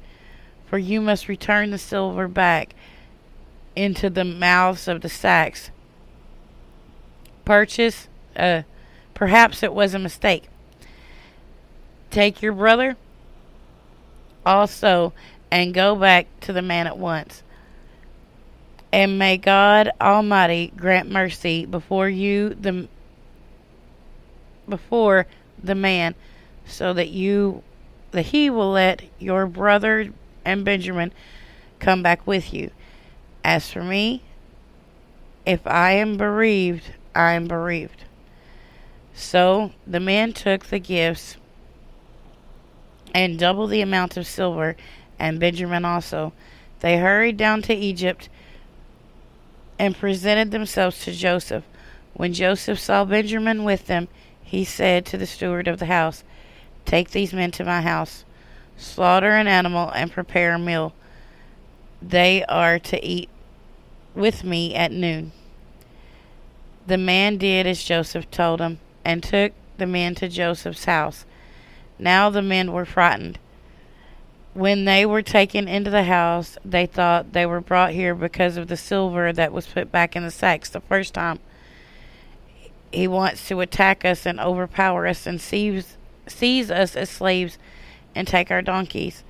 for 0.66 0.78
you 0.78 1.02
must 1.02 1.28
return 1.28 1.72
the 1.72 1.78
silver 1.78 2.28
back 2.28 2.76
into 3.76 4.10
the 4.10 4.24
mouths 4.24 4.88
of 4.88 5.02
the 5.02 5.10
sacks. 5.10 5.72
Purchase, 7.44 8.08
uh, 8.36 8.64
perhaps 9.14 9.62
it 9.64 9.74
was 9.74 9.94
a 9.94 10.00
mistake. 10.00 10.46
Take 12.10 12.42
your 12.42 12.54
brother 12.54 12.98
also 14.46 15.12
and 15.56 15.74
go 15.74 15.96
back 15.96 16.28
to 16.42 16.52
the 16.52 16.62
man 16.62 16.86
at 16.86 16.98
once. 16.98 17.42
And 18.92 19.18
may 19.18 19.38
God 19.38 19.90
Almighty 20.02 20.74
grant 20.76 21.10
mercy 21.10 21.66
before 21.66 22.10
you 22.10 22.50
the 22.50 22.90
before 24.68 25.28
the 25.64 25.74
man, 25.76 26.14
so 26.66 26.92
that 26.92 27.08
you 27.08 27.64
that 28.12 28.28
he 28.28 28.50
will 28.50 28.72
let 28.72 29.04
your 29.18 29.48
brother 29.48 30.10
and 30.44 30.66
Benjamin 30.66 31.14
come 31.80 32.04
back 32.04 32.28
with 32.28 32.54
you. 32.54 32.72
As 33.42 33.72
for 33.72 33.82
me, 33.82 34.24
if 35.46 35.66
I 35.66 35.92
am 35.92 36.18
bereaved, 36.18 36.92
I 37.16 37.32
am 37.32 37.48
bereaved. 37.48 38.04
So 39.14 39.72
the 39.88 40.02
man 40.02 40.34
took 40.34 40.66
the 40.66 40.80
gifts 40.80 41.38
and 43.14 43.40
double 43.40 43.68
the 43.68 43.80
amount 43.80 44.18
of 44.18 44.28
silver, 44.28 44.76
and 45.20 45.40
Benjamin 45.40 45.86
also. 45.86 46.34
They 46.80 46.98
hurried 46.98 47.38
down 47.38 47.62
to 47.64 47.74
Egypt 47.74 48.30
and 49.80 49.98
presented 49.98 50.52
themselves 50.52 51.04
to 51.04 51.12
Joseph. 51.12 51.64
When 52.14 52.34
Joseph 52.34 52.80
saw 52.80 53.06
Benjamin 53.06 53.64
with 53.64 53.88
them, 53.88 54.08
he 54.42 54.64
said 54.64 55.06
to 55.08 55.18
the 55.18 55.26
steward 55.26 55.68
of 55.68 55.80
the 55.80 55.88
house, 55.88 56.24
Take 56.86 57.12
these 57.12 57.34
men 57.34 57.52
to 57.52 57.66
my 57.66 57.82
house, 57.82 58.24
slaughter 58.78 59.32
an 59.32 59.48
animal, 59.48 59.90
and 59.90 60.12
prepare 60.12 60.54
a 60.54 60.60
meal. 60.60 60.94
They 62.02 62.46
are 62.46 62.78
to 62.80 63.04
eat 63.04 63.30
with 64.14 64.44
me 64.44 64.76
at 64.76 64.92
noon. 64.92 65.32
The 66.88 66.98
man 66.98 67.38
did 67.38 67.66
as 67.66 67.84
Joseph 67.84 68.30
told 68.30 68.62
him, 68.62 68.80
and 69.04 69.24
took 69.24 69.54
the 69.78 69.88
men 69.88 70.16
to 70.16 70.30
Joseph's 70.30 70.86
house. 70.86 71.26
Now 71.98 72.30
the 72.30 72.42
men 72.42 72.72
were 72.72 72.86
frightened. 72.86 73.40
When 74.56 74.86
they 74.86 75.06
were 75.06 75.22
taken 75.22 75.68
into 75.68 75.92
the 75.92 76.06
house, 76.06 76.58
they 76.66 76.88
thought 76.88 77.34
they 77.34 77.46
were 77.46 77.62
brought 77.62 77.92
here 77.92 78.16
because 78.16 78.58
of 78.58 78.68
the 78.68 78.78
silver 78.78 79.32
that 79.32 79.54
was 79.54 79.68
put 79.68 79.92
back 79.92 80.16
in 80.16 80.24
the 80.24 80.32
sacks 80.32 80.70
the 80.70 80.80
first 80.80 81.14
time 81.14 81.40
he 82.96 83.08
wants 83.08 83.48
to 83.50 83.60
attack 83.60 84.06
us 84.06 84.26
and 84.26 84.40
overpower 84.40 85.06
us 85.06 85.28
and 85.28 85.40
seize, 85.42 85.98
seize 86.28 86.72
us 86.72 86.96
as 86.96 87.10
slaves 87.10 87.58
and 88.16 88.28
take 88.28 88.50
our 88.50 88.62
donkeys. 88.62 89.24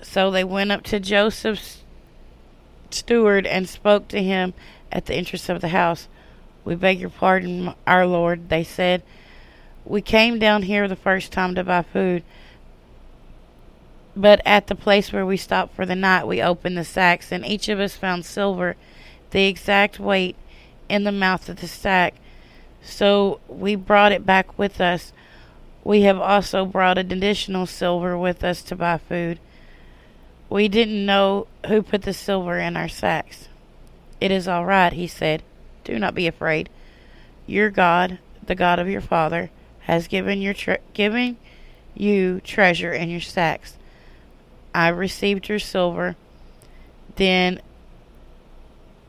So 0.00 0.30
they 0.30 0.44
went 0.44 0.70
up 0.70 0.84
to 0.84 1.00
Joseph's 1.00 1.82
steward 2.90 3.46
and 3.46 3.68
spoke 3.68 4.06
to 4.08 4.22
him 4.22 4.54
at 4.92 5.06
the 5.06 5.14
entrance 5.14 5.48
of 5.48 5.60
the 5.60 5.68
house. 5.68 6.08
We 6.64 6.76
beg 6.76 7.00
your 7.00 7.10
pardon, 7.10 7.74
our 7.86 8.06
lord, 8.06 8.48
they 8.48 8.62
said. 8.62 9.02
We 9.84 10.00
came 10.00 10.38
down 10.38 10.62
here 10.62 10.86
the 10.86 10.96
first 10.96 11.32
time 11.32 11.54
to 11.56 11.64
buy 11.64 11.82
food. 11.82 12.22
But 14.16 14.40
at 14.46 14.68
the 14.68 14.74
place 14.74 15.12
where 15.12 15.26
we 15.26 15.36
stopped 15.36 15.74
for 15.74 15.84
the 15.84 15.96
night, 15.96 16.26
we 16.26 16.40
opened 16.40 16.78
the 16.78 16.84
sacks, 16.84 17.32
and 17.32 17.44
each 17.44 17.68
of 17.68 17.80
us 17.80 17.96
found 17.96 18.24
silver, 18.24 18.76
the 19.30 19.46
exact 19.46 19.98
weight, 19.98 20.36
in 20.88 21.04
the 21.04 21.12
mouth 21.12 21.48
of 21.48 21.60
the 21.60 21.68
sack. 21.68 22.14
So 22.82 23.40
we 23.48 23.74
brought 23.74 24.12
it 24.12 24.26
back 24.26 24.58
with 24.58 24.80
us. 24.80 25.12
We 25.82 26.02
have 26.02 26.18
also 26.18 26.64
brought 26.64 26.98
additional 26.98 27.66
silver 27.66 28.16
with 28.16 28.44
us 28.44 28.62
to 28.64 28.76
buy 28.76 28.98
food. 28.98 29.40
We 30.48 30.68
didn't 30.68 31.04
know 31.04 31.46
who 31.66 31.82
put 31.82 32.02
the 32.02 32.12
silver 32.12 32.58
in 32.58 32.76
our 32.76 32.88
sacks. 32.88 33.48
It 34.20 34.30
is 34.30 34.46
all 34.46 34.64
right, 34.64 34.92
he 34.92 35.06
said. 35.06 35.42
Do 35.82 35.98
not 35.98 36.14
be 36.14 36.26
afraid. 36.26 36.68
Your 37.46 37.70
God, 37.70 38.18
the 38.46 38.54
God 38.54 38.78
of 38.78 38.88
your 38.88 39.00
father, 39.00 39.50
has 39.80 40.06
given 40.06 40.40
your 40.40 40.54
tre- 40.54 40.78
given 40.92 41.36
you 41.94 42.40
treasure 42.40 42.92
in 42.92 43.10
your 43.10 43.20
sacks. 43.20 43.76
I 44.74 44.88
received 44.88 45.48
your 45.48 45.60
silver. 45.60 46.16
Then 47.14 47.62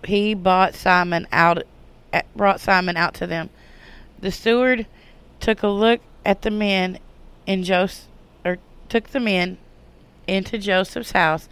he 0.05 0.35
bought 0.35 0.75
Simon 0.75 1.27
out 1.31 1.63
eh, 2.13 2.21
brought 2.35 2.61
Simon 2.61 2.95
out 2.95 3.15
to 3.15 3.27
them. 3.27 3.49
The 4.19 4.31
steward 4.31 4.85
took 5.39 5.63
a 5.63 5.67
look 5.67 6.01
at 6.23 6.43
the 6.43 6.51
men 6.51 6.99
in 7.45 7.63
Joseph, 7.63 8.07
or 8.45 8.57
took 8.89 9.09
the 9.09 9.19
men 9.19 9.57
into 10.27 10.57
Joseph's 10.57 11.11
house, 11.11 11.49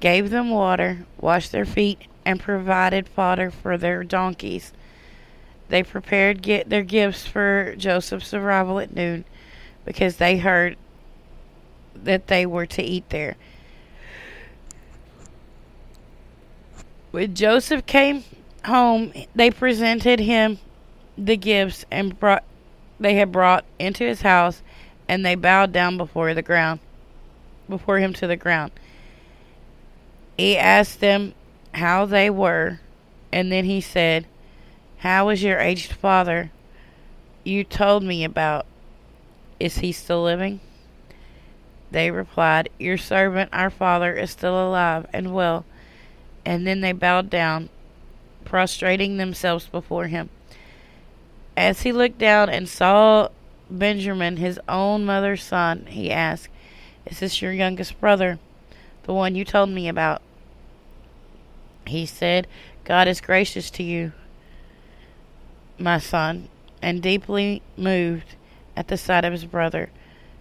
gave 0.00 0.30
them 0.30 0.50
water, 0.50 1.06
washed 1.20 1.52
their 1.52 1.64
feet, 1.64 1.98
and 2.24 2.40
provided 2.40 3.08
fodder 3.08 3.50
for 3.50 3.76
their 3.76 4.02
donkeys. 4.02 4.72
They 5.68 5.82
prepared 5.82 6.42
get 6.42 6.68
their 6.68 6.82
gifts 6.82 7.26
for 7.26 7.74
Joseph's 7.76 8.32
arrival 8.32 8.78
at 8.78 8.94
noon, 8.94 9.24
because 9.84 10.16
they 10.16 10.38
heard 10.38 10.76
that 12.04 12.26
they 12.26 12.46
were 12.46 12.66
to 12.66 12.82
eat 12.82 13.08
there. 13.10 13.36
When 17.10 17.34
Joseph 17.34 17.86
came 17.86 18.24
home, 18.64 19.12
they 19.34 19.50
presented 19.50 20.20
him 20.20 20.58
the 21.16 21.36
gifts 21.36 21.84
and 21.90 22.18
brought 22.18 22.44
they 22.98 23.14
had 23.14 23.30
brought 23.30 23.64
into 23.78 24.04
his 24.04 24.22
house, 24.22 24.62
and 25.08 25.24
they 25.24 25.34
bowed 25.34 25.72
down 25.72 25.96
before 25.96 26.32
the 26.34 26.42
ground, 26.42 26.80
before 27.68 27.98
him 27.98 28.12
to 28.14 28.26
the 28.26 28.36
ground. 28.36 28.72
He 30.38 30.56
asked 30.56 31.00
them 31.00 31.34
how 31.74 32.06
they 32.06 32.30
were, 32.30 32.80
and 33.32 33.52
then 33.52 33.66
he 33.66 33.80
said, 33.80 34.26
How 34.98 35.28
is 35.28 35.42
your 35.42 35.58
aged 35.58 35.92
father 35.92 36.50
you 37.44 37.64
told 37.64 38.02
me 38.02 38.24
about? 38.24 38.66
Is 39.60 39.78
he 39.78 39.92
still 39.92 40.22
living? 40.22 40.60
They 41.96 42.10
replied, 42.10 42.68
Your 42.78 42.98
servant, 42.98 43.48
our 43.54 43.70
father, 43.70 44.12
is 44.12 44.30
still 44.30 44.68
alive 44.68 45.06
and 45.14 45.32
well. 45.32 45.64
And 46.44 46.66
then 46.66 46.82
they 46.82 46.92
bowed 46.92 47.30
down, 47.30 47.70
prostrating 48.44 49.16
themselves 49.16 49.64
before 49.64 50.08
him. 50.08 50.28
As 51.56 51.84
he 51.84 51.92
looked 51.92 52.18
down 52.18 52.50
and 52.50 52.68
saw 52.68 53.30
Benjamin, 53.70 54.36
his 54.36 54.60
own 54.68 55.06
mother's 55.06 55.42
son, 55.42 55.86
he 55.86 56.10
asked, 56.10 56.50
Is 57.06 57.20
this 57.20 57.40
your 57.40 57.52
youngest 57.52 57.98
brother, 57.98 58.38
the 59.04 59.14
one 59.14 59.34
you 59.34 59.46
told 59.46 59.70
me 59.70 59.88
about? 59.88 60.20
He 61.86 62.04
said, 62.04 62.46
God 62.84 63.08
is 63.08 63.22
gracious 63.22 63.70
to 63.70 63.82
you, 63.82 64.12
my 65.78 65.96
son, 65.96 66.50
and 66.82 67.02
deeply 67.02 67.62
moved 67.74 68.34
at 68.76 68.88
the 68.88 68.98
sight 68.98 69.24
of 69.24 69.32
his 69.32 69.46
brother. 69.46 69.88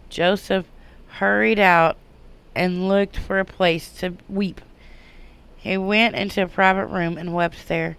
Joseph 0.09 0.65
hurried 1.15 1.59
out 1.59 1.97
and 2.55 2.87
looked 2.87 3.17
for 3.17 3.39
a 3.39 3.45
place 3.45 3.89
to 3.99 4.15
weep. 4.29 4.61
He 5.57 5.77
went 5.77 6.15
into 6.15 6.43
a 6.43 6.47
private 6.47 6.87
room 6.87 7.17
and 7.17 7.33
wept 7.33 7.67
there. 7.67 7.97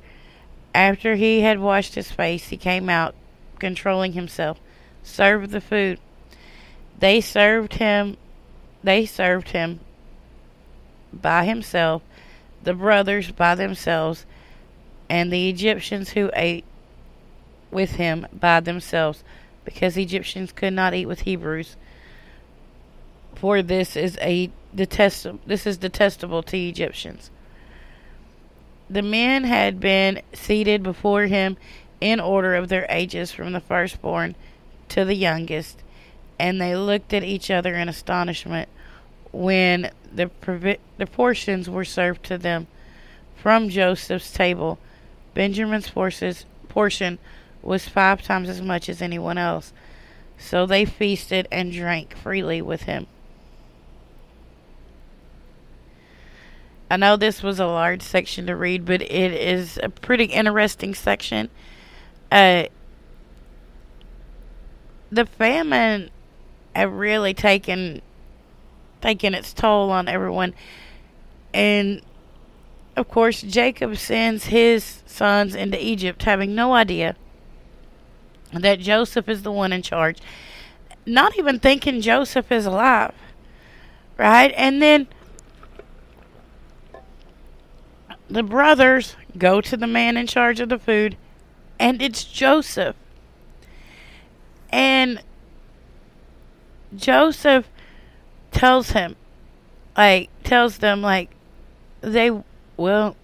After 0.74 1.16
he 1.16 1.40
had 1.40 1.58
washed 1.58 1.94
his 1.94 2.10
face, 2.10 2.48
he 2.48 2.56
came 2.56 2.88
out, 2.88 3.14
controlling 3.58 4.12
himself, 4.12 4.60
served 5.02 5.50
the 5.50 5.60
food. 5.60 5.98
They 6.98 7.20
served 7.20 7.74
him 7.74 8.16
they 8.86 9.04
served 9.04 9.48
him 9.48 9.80
by 11.12 11.44
himself, 11.44 12.02
the 12.62 12.72
brothers 12.72 13.32
by 13.32 13.56
themselves, 13.56 14.24
and 15.10 15.32
the 15.32 15.48
Egyptians 15.48 16.10
who 16.10 16.30
ate 16.34 16.64
with 17.72 17.92
him 17.92 18.28
by 18.32 18.60
themselves, 18.60 19.24
because 19.64 19.96
Egyptians 19.96 20.52
could 20.52 20.72
not 20.72 20.94
eat 20.94 21.06
with 21.06 21.22
Hebrews. 21.22 21.74
For 23.36 23.62
this 23.62 23.96
is 23.96 24.16
a 24.20 24.50
detest 24.74 25.26
this 25.46 25.66
is 25.66 25.76
detestable 25.76 26.42
to 26.44 26.56
Egyptians. 26.56 27.30
The 28.88 29.02
men 29.02 29.44
had 29.44 29.78
been 29.78 30.22
seated 30.32 30.82
before 30.82 31.26
him 31.26 31.56
in 32.00 32.20
order 32.20 32.54
of 32.54 32.68
their 32.68 32.86
ages 32.88 33.32
from 33.32 33.52
the 33.52 33.60
firstborn 33.60 34.36
to 34.90 35.04
the 35.04 35.14
youngest, 35.14 35.82
and 36.38 36.60
they 36.60 36.76
looked 36.76 37.12
at 37.12 37.24
each 37.24 37.50
other 37.50 37.74
in 37.74 37.88
astonishment 37.88 38.68
when 39.32 39.90
the, 40.12 40.30
the 40.98 41.06
portions 41.06 41.68
were 41.68 41.84
served 41.84 42.24
to 42.24 42.38
them 42.38 42.66
from 43.34 43.68
Joseph's 43.68 44.32
table. 44.32 44.78
Benjamin's 45.34 45.88
forces, 45.88 46.46
portion 46.68 47.18
was 47.62 47.88
five 47.88 48.22
times 48.22 48.48
as 48.48 48.62
much 48.62 48.88
as 48.88 49.02
anyone 49.02 49.36
else, 49.36 49.72
so 50.38 50.64
they 50.64 50.84
feasted 50.84 51.48
and 51.50 51.72
drank 51.72 52.16
freely 52.16 52.62
with 52.62 52.82
him. 52.82 53.06
I 56.90 56.96
know 56.96 57.16
this 57.16 57.42
was 57.42 57.58
a 57.58 57.66
large 57.66 58.02
section 58.02 58.46
to 58.46 58.54
read, 58.54 58.84
but 58.84 59.02
it 59.02 59.32
is 59.32 59.78
a 59.82 59.88
pretty 59.88 60.26
interesting 60.26 60.94
section. 60.94 61.50
Uh, 62.30 62.64
the 65.10 65.26
famine 65.26 66.10
had 66.74 66.92
really 66.92 67.34
taken 67.34 68.02
taken 69.00 69.34
its 69.34 69.52
toll 69.52 69.90
on 69.90 70.08
everyone, 70.08 70.54
and 71.52 72.02
of 72.96 73.08
course 73.08 73.42
Jacob 73.42 73.96
sends 73.96 74.46
his 74.46 75.02
sons 75.06 75.54
into 75.54 75.84
Egypt, 75.84 76.22
having 76.22 76.54
no 76.54 76.72
idea 76.72 77.16
that 78.52 78.78
Joseph 78.80 79.28
is 79.28 79.42
the 79.42 79.52
one 79.52 79.72
in 79.72 79.82
charge, 79.82 80.18
not 81.04 81.36
even 81.38 81.58
thinking 81.58 82.00
Joseph 82.00 82.50
is 82.52 82.64
alive, 82.64 83.14
right? 84.18 84.52
And 84.56 84.80
then 84.80 85.08
the 88.28 88.42
brothers 88.42 89.16
go 89.38 89.60
to 89.60 89.76
the 89.76 89.86
man 89.86 90.16
in 90.16 90.26
charge 90.26 90.60
of 90.60 90.68
the 90.68 90.78
food, 90.78 91.16
and 91.78 92.02
it's 92.02 92.24
Joseph. 92.24 92.96
And 94.70 95.22
Joseph 96.94 97.68
tells 98.50 98.90
him, 98.90 99.16
like, 99.96 100.28
tells 100.42 100.78
them, 100.78 101.02
like, 101.02 101.30
they, 102.00 102.30
well, 102.76 103.16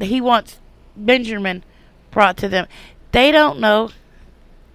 he 0.00 0.20
wants 0.20 0.58
Benjamin 0.96 1.64
brought 2.10 2.36
to 2.38 2.48
them. 2.48 2.66
They 3.12 3.30
don't 3.30 3.60
know 3.60 3.90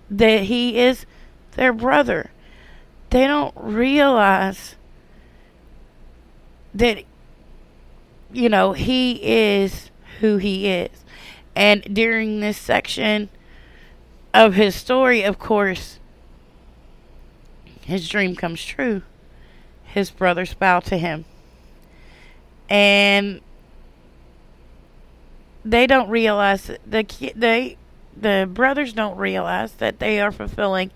that 0.10 0.44
he 0.44 0.80
is 0.80 1.06
their 1.52 1.74
brother. 1.74 2.32
They 3.10 3.28
don't 3.28 3.54
realize 3.58 4.76
that 6.74 7.04
you 8.32 8.50
know, 8.50 8.74
he 8.74 9.20
is 9.24 9.90
who 10.20 10.38
he 10.38 10.68
is. 10.68 10.90
And 11.56 11.94
during 11.94 12.40
this 12.40 12.58
section 12.58 13.30
of 14.34 14.54
his 14.54 14.76
story, 14.76 15.24
of 15.24 15.40
course, 15.40 16.00
his 17.82 18.08
dream 18.08 18.36
comes 18.36 18.64
true. 18.64 19.02
His 19.84 20.12
brothers 20.12 20.54
bow 20.54 20.80
to 20.82 20.98
him. 20.98 21.26
And 22.70 23.42
they 25.66 25.88
don't 25.88 26.10
realize 26.10 26.72
the 26.86 27.06
they 27.36 27.78
the 28.16 28.50
brothers 28.52 28.94
don't 28.94 29.18
realize 29.18 29.74
that 29.74 30.00
they 30.00 30.20
are 30.22 30.32
fulfilling 30.32 30.92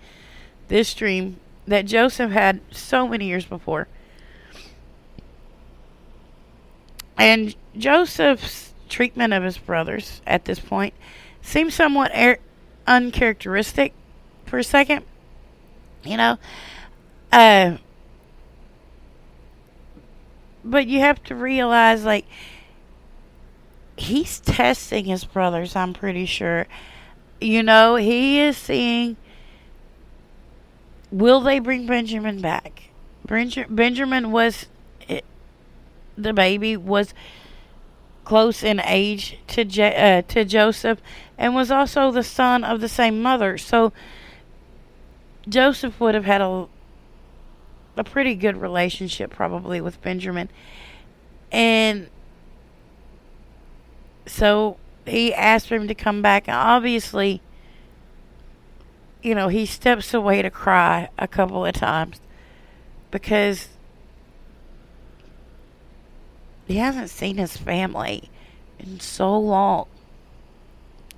this 0.68 0.94
dream 0.94 1.40
that 1.68 1.86
Joseph 1.86 2.32
had 2.32 2.62
so 2.72 3.08
many 3.08 3.26
years 3.26 3.46
before. 3.46 3.88
And 7.24 7.56
Joseph's 7.78 8.74
treatment 8.90 9.32
of 9.32 9.44
his 9.44 9.58
brothers 9.58 10.22
at 10.28 10.44
this 10.44 10.60
point 10.60 10.94
seems 11.42 11.74
somewhat 11.74 12.12
er- 12.14 12.40
uncharacteristic 12.86 13.94
for 14.46 14.60
a 14.60 14.64
second. 14.64 15.06
You 16.04 16.18
know? 16.18 16.38
Uh, 17.32 17.78
but 20.66 20.88
you 20.88 21.00
have 21.00 21.24
to 21.24 21.36
realize, 21.36 22.04
like, 22.04 22.26
he's 23.96 24.42
testing 24.42 25.06
his 25.06 25.24
brothers, 25.24 25.78
I'm 25.78 25.94
pretty 25.94 26.26
sure. 26.26 26.68
You 27.40 27.64
know, 27.64 27.96
he 27.96 28.42
is 28.42 28.58
seeing 28.58 29.16
will 31.10 31.40
they 31.40 31.60
bring 31.60 31.86
Benjamin 31.86 32.42
back? 32.42 32.90
Benjamin 33.26 34.32
was 34.34 34.66
the 36.18 36.34
baby 36.34 36.78
was 36.78 37.14
close 38.26 38.64
in 38.64 38.80
age 38.80 39.38
to 39.48 39.62
uh, 39.82 40.22
to 40.22 40.46
Joseph 40.46 41.02
and 41.38 41.56
was 41.56 41.72
also 41.72 42.12
the 42.12 42.24
son 42.24 42.64
of 42.64 42.82
the 42.82 42.90
same 42.90 43.22
mother. 43.22 43.58
So 43.58 43.92
Joseph 45.48 46.00
would 46.00 46.16
have 46.16 46.26
had 46.26 46.42
a 46.42 46.68
a 47.98 48.04
pretty 48.04 48.36
good 48.36 48.58
relationship 48.58 49.32
probably 49.32 49.82
with 49.82 50.02
Benjamin. 50.02 50.50
And 51.52 52.10
so 54.26 54.78
he 55.06 55.34
asked 55.34 55.68
for 55.68 55.76
him 55.76 55.88
to 55.88 55.96
come 55.96 56.22
back 56.22 56.48
and 56.48 56.56
obviously 56.56 57.42
you 59.24 59.34
know, 59.34 59.48
he 59.48 59.66
steps 59.66 60.14
away 60.14 60.42
to 60.42 60.52
cry 60.52 61.10
a 61.18 61.28
couple 61.28 61.66
of 61.66 61.74
times 61.74 62.20
because 63.10 63.70
he 66.68 66.78
hasn't 66.78 67.10
seen 67.10 67.38
his 67.38 67.58
family 67.58 68.30
in 68.80 69.00
so 69.00 69.38
long. 69.38 69.88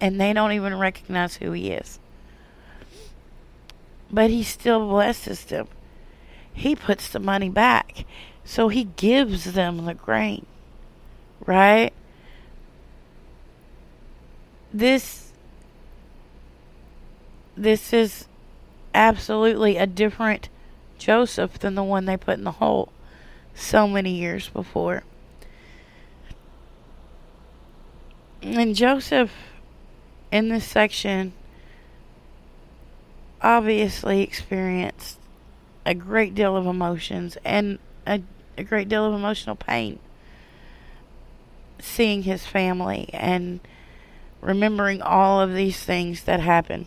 And 0.02 0.20
they 0.20 0.34
don't 0.34 0.52
even 0.52 0.78
recognize 0.78 1.36
who 1.36 1.52
he 1.52 1.72
is. 1.72 2.00
But 4.12 4.30
he 4.30 4.44
still 4.44 4.88
blesses 4.88 5.46
them. 5.46 5.68
He 6.54 6.76
puts 6.76 7.10
the 7.10 7.20
money 7.20 7.50
back. 7.50 8.06
So 8.44 8.68
he 8.68 8.86
gives 8.86 9.54
them 9.54 9.86
the 9.86 9.94
grain. 9.94 10.46
Right? 11.46 11.94
This 14.74 15.32
this 17.58 17.94
is 17.94 18.28
absolutely 18.94 19.78
a 19.78 19.88
different 19.88 20.50
Joseph 20.98 21.58
than 21.60 21.76
the 21.76 21.84
one 21.84 22.06
they 22.06 22.18
put 22.18 22.38
in 22.38 22.44
the 22.44 22.52
hole 22.52 22.92
so 23.54 23.88
many 23.88 24.12
years 24.12 24.50
before. 24.50 25.04
And 28.46 28.76
Joseph, 28.76 29.32
in 30.32 30.50
this 30.50 30.66
section, 30.66 31.34
obviously 33.42 34.22
experienced 34.22 35.18
a 35.84 35.96
great 35.96 36.36
deal 36.36 36.56
of 36.56 36.68
emotions 36.68 37.40
and 37.44 37.80
a, 38.06 38.22
a 38.56 38.64
great 38.64 38.88
deal 38.88 39.04
of 39.04 39.16
emotional 39.16 39.56
pain 39.56 39.98
seeing 41.80 42.22
his 42.22 42.46
family 42.46 43.10
and 43.14 43.62
remembering 44.42 45.02
all 45.02 45.42
of 45.42 45.56
these 45.56 45.80
things 45.84 46.24
that 46.26 46.40
happened. 46.40 46.86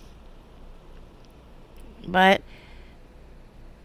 But 2.07 2.41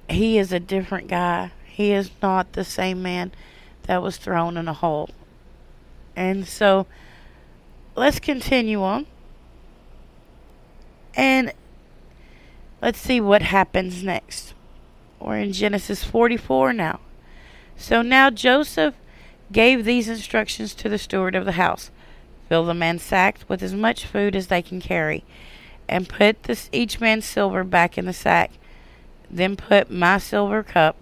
he 0.08 0.38
is 0.38 0.54
a 0.54 0.60
different 0.60 1.08
guy. 1.08 1.52
He 1.66 1.92
is 1.92 2.12
not 2.22 2.54
the 2.54 2.64
same 2.64 3.02
man 3.02 3.32
that 3.84 4.04
was 4.04 4.18
thrown 4.18 4.58
in 4.58 4.68
a 4.68 4.74
hole. 4.74 5.10
And 6.16 6.48
so 6.48 6.86
let's 7.95 8.19
continue 8.19 8.82
on. 8.82 9.06
And 11.15 11.53
let's 12.82 12.99
see 12.99 13.21
what 13.21 13.41
happens 13.41 14.03
next. 14.03 14.53
We're 15.19 15.39
in 15.39 15.53
Genesis 15.53 16.03
44 16.03 16.73
now. 16.73 16.99
So 17.77 18.01
now 18.01 18.29
Joseph 18.29 18.95
gave 19.51 19.86
these 19.86 20.10
instructions 20.10 20.73
to 20.75 20.89
the 20.89 20.97
steward 20.97 21.36
of 21.36 21.45
the 21.45 21.53
house 21.53 21.91
Fill 22.53 22.65
the 22.65 22.73
man's 22.73 23.01
sack 23.01 23.39
with 23.47 23.63
as 23.63 23.73
much 23.73 24.06
food 24.06 24.36
as 24.36 24.45
they 24.45 24.62
can 24.62 24.79
carry, 24.79 25.23
and 25.88 26.10
put 26.10 26.43
this, 26.43 26.69
each 26.71 26.99
man's 26.99 27.25
silver 27.25 27.63
back 27.63 27.97
in 27.97 28.06
the 28.06 28.13
sack. 28.13 28.51
Then 29.27 29.56
put 29.56 29.89
my 29.89 30.17
silver 30.19 30.62
cup 30.62 30.95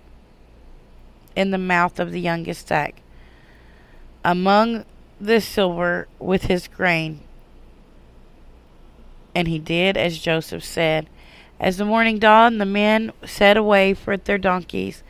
in 1.35 1.51
the 1.51 1.57
mouth 1.57 1.99
of 1.99 2.11
the 2.11 2.21
youngest 2.21 2.69
sack. 2.69 3.01
Among 4.23 4.85
the 5.21 5.39
silver 5.39 6.07
with 6.19 6.43
his 6.45 6.67
grain. 6.67 7.21
And 9.35 9.47
he 9.47 9.59
did 9.59 9.95
as 9.95 10.17
Joseph 10.17 10.63
said. 10.63 11.07
As 11.59 11.77
the 11.77 11.85
morning 11.85 12.17
dawned, 12.17 12.59
the 12.59 12.65
men 12.65 13.13
set 13.23 13.55
away 13.55 13.93
for 13.93 14.17
their 14.17 14.39
donkeys. 14.39 15.03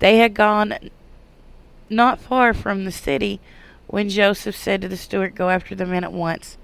They 0.00 0.18
had 0.18 0.34
gone 0.34 0.74
not 1.88 2.20
far 2.20 2.52
from 2.52 2.84
the 2.84 2.92
city 2.92 3.40
when 3.86 4.10
Joseph 4.10 4.54
said 4.54 4.82
to 4.82 4.88
the 4.88 4.98
steward, 4.98 5.34
Go 5.34 5.48
after 5.48 5.74
the 5.74 5.86
men 5.86 6.04
at 6.04 6.12
once. 6.12 6.58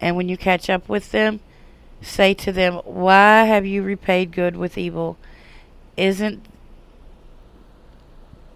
And 0.00 0.14
when 0.14 0.28
you 0.28 0.36
catch 0.36 0.68
up 0.68 0.88
with 0.88 1.10
them, 1.10 1.40
say 2.02 2.34
to 2.34 2.52
them, 2.52 2.74
Why 2.84 3.44
have 3.44 3.64
you 3.64 3.82
repaid 3.82 4.32
good 4.32 4.56
with 4.56 4.76
evil? 4.76 5.16
Isn't 5.96 6.44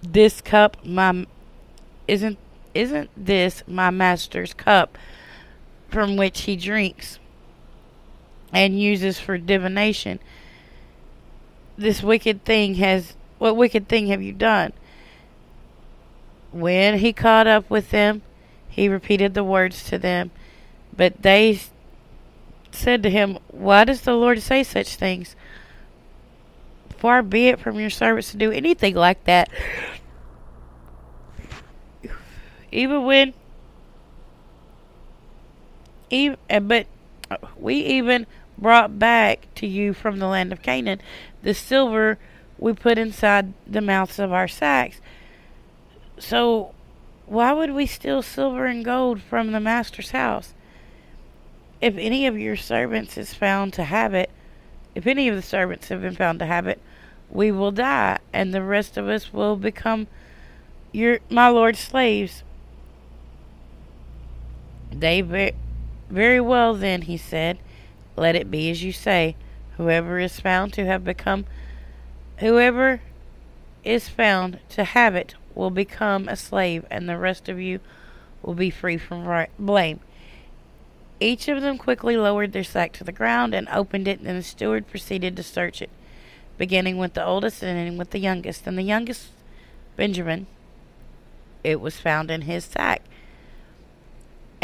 this 0.03 0.43
cup 0.43 0.77
my 0.85 1.27
isn't 2.07 2.39
isn't 2.75 3.11
this 3.17 3.63
my 3.67 3.91
master's 3.91 4.53
cup 4.53 4.99
from 5.89 6.17
which 6.17 6.43
he 6.43 6.57
drinks? 6.57 7.19
and 8.55 8.81
uses 8.81 9.19
for 9.19 9.37
divination. 9.37 10.21
This 11.77 12.03
wicked 12.03 12.45
thing 12.45 12.77
has 12.77 13.15
what 13.39 13.57
wicked 13.57 13.89
thing 13.89 14.07
have 14.07 14.23
you 14.23 14.33
done? 14.33 14.73
When 16.53 17.01
he 17.01 17.13
caught 17.13 17.49
up 17.49 17.69
with 17.69 17.91
them, 17.91 18.23
he 18.69 18.89
repeated 18.89 19.35
the 19.35 19.43
words 19.43 19.85
to 19.91 19.99
them, 19.99 20.31
but 20.97 21.21
they 21.21 21.61
said 22.71 23.03
to 23.03 23.11
him, 23.11 23.39
Why 23.49 23.85
does 23.85 24.03
the 24.03 24.15
Lord 24.15 24.41
say 24.41 24.63
such 24.63 24.95
things? 24.95 25.35
Far 26.97 27.23
be 27.23 27.49
it 27.49 27.59
from 27.59 27.81
your 27.81 27.91
servants 27.91 28.31
to 28.31 28.37
do 28.37 28.53
anything 28.53 28.95
like 28.95 29.25
that. 29.25 29.51
Even 32.75 33.05
when, 33.05 33.35
even, 36.11 36.37
but 36.67 36.89
we 37.57 37.77
even 37.77 38.27
brought 38.59 38.99
back 38.99 39.47
to 39.55 39.67
you 39.67 39.95
from 39.95 40.19
the 40.19 40.27
land 40.27 40.53
of 40.53 40.61
Canaan, 40.61 41.01
the 41.45 41.55
silver 41.55 42.19
we 42.59 42.73
put 42.73 42.99
inside 42.99 43.53
the 43.65 43.81
mouths 43.81 44.19
of 44.19 44.33
our 44.33 44.49
sacks. 44.49 45.01
So, 46.19 46.75
why 47.27 47.53
would 47.53 47.71
we 47.71 47.87
steal 47.87 48.23
silver 48.23 48.67
and 48.67 48.85
gold 48.85 49.23
from 49.23 49.53
the 49.53 49.61
master's 49.61 50.11
house? 50.11 50.53
If 51.81 51.97
any 51.97 52.27
of 52.27 52.37
your 52.37 52.57
servants 52.57 53.17
is 53.17 53.35
found 53.35 53.73
to 53.75 53.85
have 53.85 54.15
it, 54.15 54.31
if 54.97 55.07
any 55.07 55.29
of 55.29 55.37
the 55.37 55.43
servants 55.43 55.91
have 55.91 56.03
been 56.03 56.17
found 56.17 56.41
to 56.41 56.47
have 56.47 56.67
it, 56.67 56.81
we 57.31 57.53
will 57.53 57.71
die, 57.71 58.19
and 58.33 58.53
the 58.53 58.63
rest 58.63 58.97
of 58.97 59.09
us 59.09 59.33
will 59.33 59.55
become 59.55 60.09
your 60.91 61.21
my 61.31 61.49
lord's 61.49 61.79
slaves. 61.79 62.43
They 65.01 65.21
very, 65.21 65.55
very 66.09 66.41
well 66.41 66.75
then, 66.75 67.03
he 67.03 67.17
said. 67.17 67.59
Let 68.17 68.37
it 68.37 68.51
be 68.51 68.71
as 68.71 68.83
you 68.83 68.93
say. 68.93 69.37
Whoever 69.77 70.19
is 70.19 70.39
found 70.39 70.73
to 70.75 70.87
have 70.87 71.05
become, 71.05 71.47
whoever 72.39 73.01
is 73.83 74.09
found 74.09 74.61
to 74.71 74.85
have 74.85 75.17
it 75.17 75.35
will 75.55 75.71
become 75.71 76.29
a 76.29 76.37
slave, 76.37 76.87
and 76.91 77.09
the 77.09 77.19
rest 77.19 77.49
of 77.49 77.61
you 77.61 77.81
will 78.43 78.55
be 78.55 78.71
free 78.71 78.97
from 78.97 79.47
blame. 79.59 80.01
Each 81.19 81.49
of 81.49 81.61
them 81.61 81.79
quickly 81.79 82.17
lowered 82.17 82.53
their 82.53 82.65
sack 82.65 82.93
to 82.93 83.05
the 83.05 83.13
ground 83.13 83.55
and 83.55 83.69
opened 83.69 84.07
it, 84.07 84.21
and 84.21 84.39
the 84.39 84.43
steward 84.43 84.89
proceeded 84.89 85.37
to 85.37 85.43
search 85.43 85.83
it, 85.83 85.91
beginning 86.57 86.99
with 86.99 87.15
the 87.15 87.25
oldest 87.25 87.63
and 87.63 87.77
ending 87.77 87.99
with 87.99 88.11
the 88.11 88.19
youngest. 88.21 88.67
And 88.67 88.79
the 88.79 88.83
youngest, 88.83 89.29
Benjamin, 89.97 90.47
it 91.65 91.81
was 91.81 91.99
found 91.99 92.31
in 92.31 92.43
his 92.43 92.65
sack. 92.65 93.03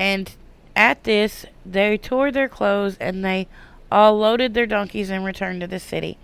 And 0.01 0.35
at 0.75 1.05
this, 1.05 1.45
they 1.67 1.99
tore 1.99 2.33
their 2.33 2.49
clothes 2.49 2.97
and 2.99 3.23
they 3.23 3.49
all 3.93 4.17
loaded 4.17 4.55
their 4.55 4.65
donkeys 4.65 5.11
and 5.11 5.27
returned 5.27 5.61
to 5.61 5.67
the 5.67 5.79
city. 5.79 6.17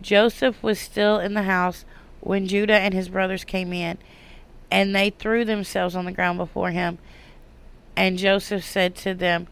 Joseph 0.00 0.62
was 0.62 0.78
still 0.78 1.18
in 1.18 1.34
the 1.34 1.42
house 1.42 1.84
when 2.20 2.46
Judah 2.46 2.78
and 2.78 2.94
his 2.94 3.10
brothers 3.10 3.44
came 3.44 3.74
in, 3.74 3.98
and 4.70 4.96
they 4.96 5.10
threw 5.10 5.44
themselves 5.44 5.94
on 5.94 6.06
the 6.06 6.12
ground 6.12 6.38
before 6.38 6.70
him. 6.70 6.96
And 7.94 8.16
Joseph 8.16 8.64
said 8.64 8.96
to 8.96 9.12
them, 9.12 9.46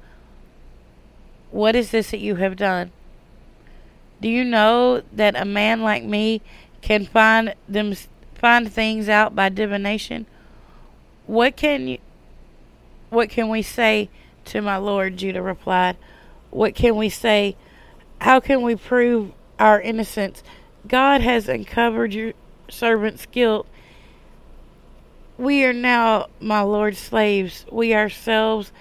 What 1.51 1.77
is 1.77 1.90
this 1.90 2.12
that 2.12 2.20
you 2.20 2.37
have 2.37 2.57
done? 2.57 2.92
Do 4.23 4.31
you 4.31 4.42
know 4.42 5.03
that 5.12 5.37
a 5.37 5.44
man 5.44 5.83
like 5.83 6.03
me 6.03 6.40
can 6.81 7.05
find 7.05 7.55
them 7.68 7.94
find 8.35 8.73
things 8.73 9.11
out 9.11 9.37
by 9.37 9.51
divination? 9.51 10.25
What 11.27 11.57
can 11.57 11.87
you 11.87 11.99
what 13.11 13.29
can 13.29 13.49
we 13.49 13.62
say 13.62 14.09
to 14.46 14.61
my 14.61 14.77
Lord? 14.77 15.16
Judah 15.16 15.42
replied. 15.42 15.96
What 16.51 16.75
can 16.75 16.96
we 16.96 17.09
say? 17.09 17.57
How 18.20 18.40
can 18.40 18.62
we 18.62 18.77
prove 18.77 19.33
our 19.59 19.81
innocence? 19.81 20.42
God 20.87 21.20
has 21.20 21.49
uncovered 21.49 22.14
your 22.14 22.33
servant's 22.68 23.27
guilt. 23.27 23.66
We 25.37 25.64
are 25.64 25.73
now 25.73 26.27
my 26.40 26.62
Lord's 26.62 26.99
slaves. 26.99 27.66
We 27.70 27.94
ourselves 27.94 28.73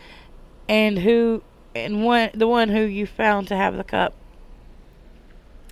and 0.68 1.00
who 1.00 1.42
and 1.76 2.04
one 2.04 2.32
the 2.34 2.48
one 2.48 2.70
who 2.70 2.82
you 2.82 3.06
found 3.06 3.48
to 3.48 3.56
have 3.56 3.78
the 3.78 3.84
cup. 3.84 4.14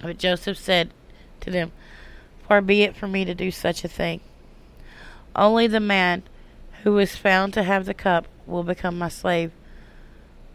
But 0.01 0.17
Joseph 0.17 0.57
said 0.57 0.93
to 1.41 1.51
them, 1.51 1.71
Far 2.47 2.61
be 2.61 2.83
it 2.83 2.95
from 2.95 3.11
me 3.11 3.25
to 3.25 3.35
do 3.35 3.51
such 3.51 3.83
a 3.83 3.87
thing. 3.87 4.21
Only 5.35 5.67
the 5.67 5.79
man 5.79 6.23
who 6.83 6.93
was 6.93 7.15
found 7.15 7.53
to 7.53 7.63
have 7.63 7.85
the 7.85 7.93
cup 7.93 8.27
will 8.45 8.63
become 8.63 8.97
my 8.97 9.09
slave. 9.09 9.51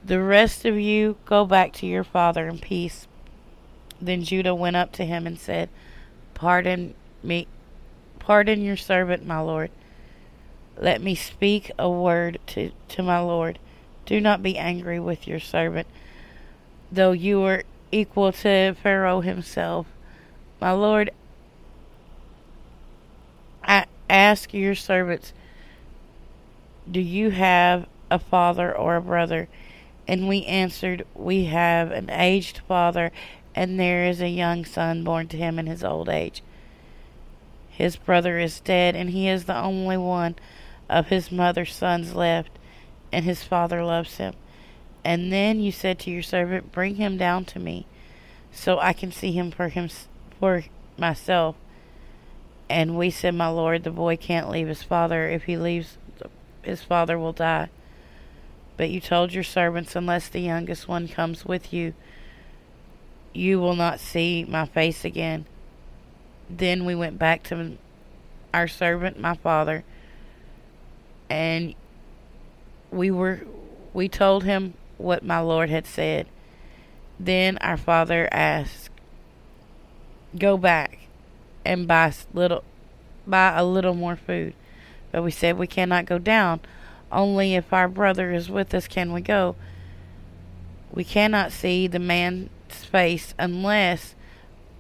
The 0.05 0.23
rest 0.23 0.65
of 0.65 0.79
you 0.79 1.17
go 1.25 1.45
back 1.45 1.73
to 1.75 1.87
your 1.87 2.05
father 2.05 2.49
in 2.49 2.59
peace. 2.59 3.07
Then 4.01 4.25
Judah 4.25 4.55
went 4.55 4.77
up 4.77 4.93
to 4.93 5.05
him 5.05 5.27
and 5.27 5.39
said, 5.39 5.69
Pardon 6.35 6.95
me, 7.23 7.47
pardon 8.19 8.63
your 8.63 8.77
servant, 8.77 9.25
my 9.25 9.39
lord. 9.39 9.71
Let 10.77 11.01
me 11.01 11.15
speak 11.15 11.71
a 11.79 11.89
word 11.89 12.41
to, 12.49 12.73
to 12.89 13.03
my 13.03 13.21
lord. 13.21 13.59
Do 14.07 14.21
not 14.21 14.43
be 14.43 14.59
angry 14.59 14.99
with 14.99 15.29
your 15.29 15.39
servant, 15.39 15.87
though 16.91 17.13
you 17.13 17.43
are 17.45 17.63
equal 17.93 18.33
to 18.33 18.75
Pharaoh 18.75 19.21
himself. 19.21 19.87
My 20.61 20.73
lord, 20.73 21.11
I 23.63 23.87
ask 24.11 24.53
your 24.53 24.75
servants, 24.75 25.33
do 26.91 27.01
you 27.01 27.31
have 27.31 27.87
a 28.11 28.19
father 28.19 28.77
or 28.77 28.97
a 28.97 29.03
brother? 29.03 29.49
And 30.09 30.29
we 30.29 30.45
answered, 30.45 31.07
We 31.15 31.45
have 31.47 31.91
an 31.91 32.11
aged 32.11 32.59
father, 32.67 33.13
and 33.55 33.79
there 33.79 34.05
is 34.05 34.21
a 34.21 34.29
young 34.29 34.65
son 34.65 35.05
born 35.05 35.29
to 35.29 35.37
him 35.37 35.59
in 35.59 35.67
his 35.67 35.85
old 35.85 36.09
age. 36.09 36.43
His 37.71 37.97
brother 37.97 38.39
is 38.39 38.61
dead, 38.61 38.95
and 38.97 39.11
he 39.11 39.29
is 39.29 39.45
the 39.45 39.57
only 39.57 39.97
one 39.97 40.37
of 40.89 41.09
his 41.09 41.33
mother's 41.33 41.75
sons 41.75 42.15
left, 42.15 42.51
and 43.11 43.25
his 43.25 43.43
father 43.43 43.85
loves 43.85 44.17
him. 44.17 44.35
And 45.05 45.33
then 45.33 45.61
you 45.61 45.73
said 45.73 45.99
to 46.01 46.11
your 46.11 46.23
servant, 46.23 46.73
Bring 46.73 46.97
him 46.97 47.17
down 47.17 47.45
to 47.47 47.59
me, 47.59 47.87
so 48.53 48.79
I 48.79 48.93
can 48.93 49.11
see 49.11 49.33
him 49.33 49.51
for 49.51 49.69
him 49.69 49.89
for 50.39 50.65
myself. 50.99 51.57
And 52.69 52.97
we 52.97 53.11
said, 53.11 53.35
My 53.35 53.49
lord, 53.49 53.85
the 53.85 53.91
boy 53.91 54.17
can't 54.17 54.51
leave 54.51 54.69
his 54.69 54.83
father. 54.83 55.29
If 55.29 55.45
he 55.45 55.57
leaves, 55.57 55.99
his 56.63 56.83
father 56.83 57.19
will 57.19 57.33
die. 57.33 57.69
But 58.77 58.91
you 58.91 59.01
told 59.01 59.33
your 59.33 59.45
servants, 59.45 59.95
Unless 59.95 60.29
the 60.29 60.41
youngest 60.41 60.89
one 60.89 61.09
comes 61.09 61.45
with 61.45 61.73
you, 61.73 61.95
you 63.33 63.61
will 63.61 63.77
not 63.77 64.01
see 64.01 64.45
my 64.45 64.67
face 64.67 65.05
again. 65.05 65.47
Then 66.49 66.85
we 66.85 66.95
went 66.95 67.19
back 67.19 67.43
to 67.45 67.77
our 68.53 68.69
servant, 68.69 69.19
my 69.19 69.35
father, 69.35 69.85
and 71.31 71.75
we 72.91 73.11
were 73.11 73.41
we 73.95 74.09
told 74.09 74.45
him 74.45 74.75
what 74.99 75.25
my 75.25 75.41
Lord 75.41 75.71
had 75.71 75.87
said. 75.87 76.27
Then 77.19 77.57
our 77.59 77.77
father 77.77 78.29
asked, 78.31 78.91
"Go 80.39 80.57
back 80.57 80.99
and 81.65 81.89
buy 81.89 82.13
little 82.35 82.65
buy 83.27 83.57
a 83.57 83.65
little 83.65 83.95
more 83.95 84.17
food." 84.17 84.55
But 85.13 85.23
we 85.23 85.31
said 85.31 85.57
we 85.57 85.67
cannot 85.69 86.07
go 86.07 86.19
down 86.19 86.61
only 87.13 87.55
if 87.55 87.73
our 87.73 87.89
brother 87.89 88.33
is 88.33 88.51
with 88.51 88.75
us 88.75 88.89
can 88.89 89.13
we 89.13 89.21
go. 89.21 89.55
We 90.91 91.05
cannot 91.05 91.53
see 91.53 91.87
the 91.87 91.99
man's 91.99 92.49
face 92.71 93.35
unless 93.39 94.15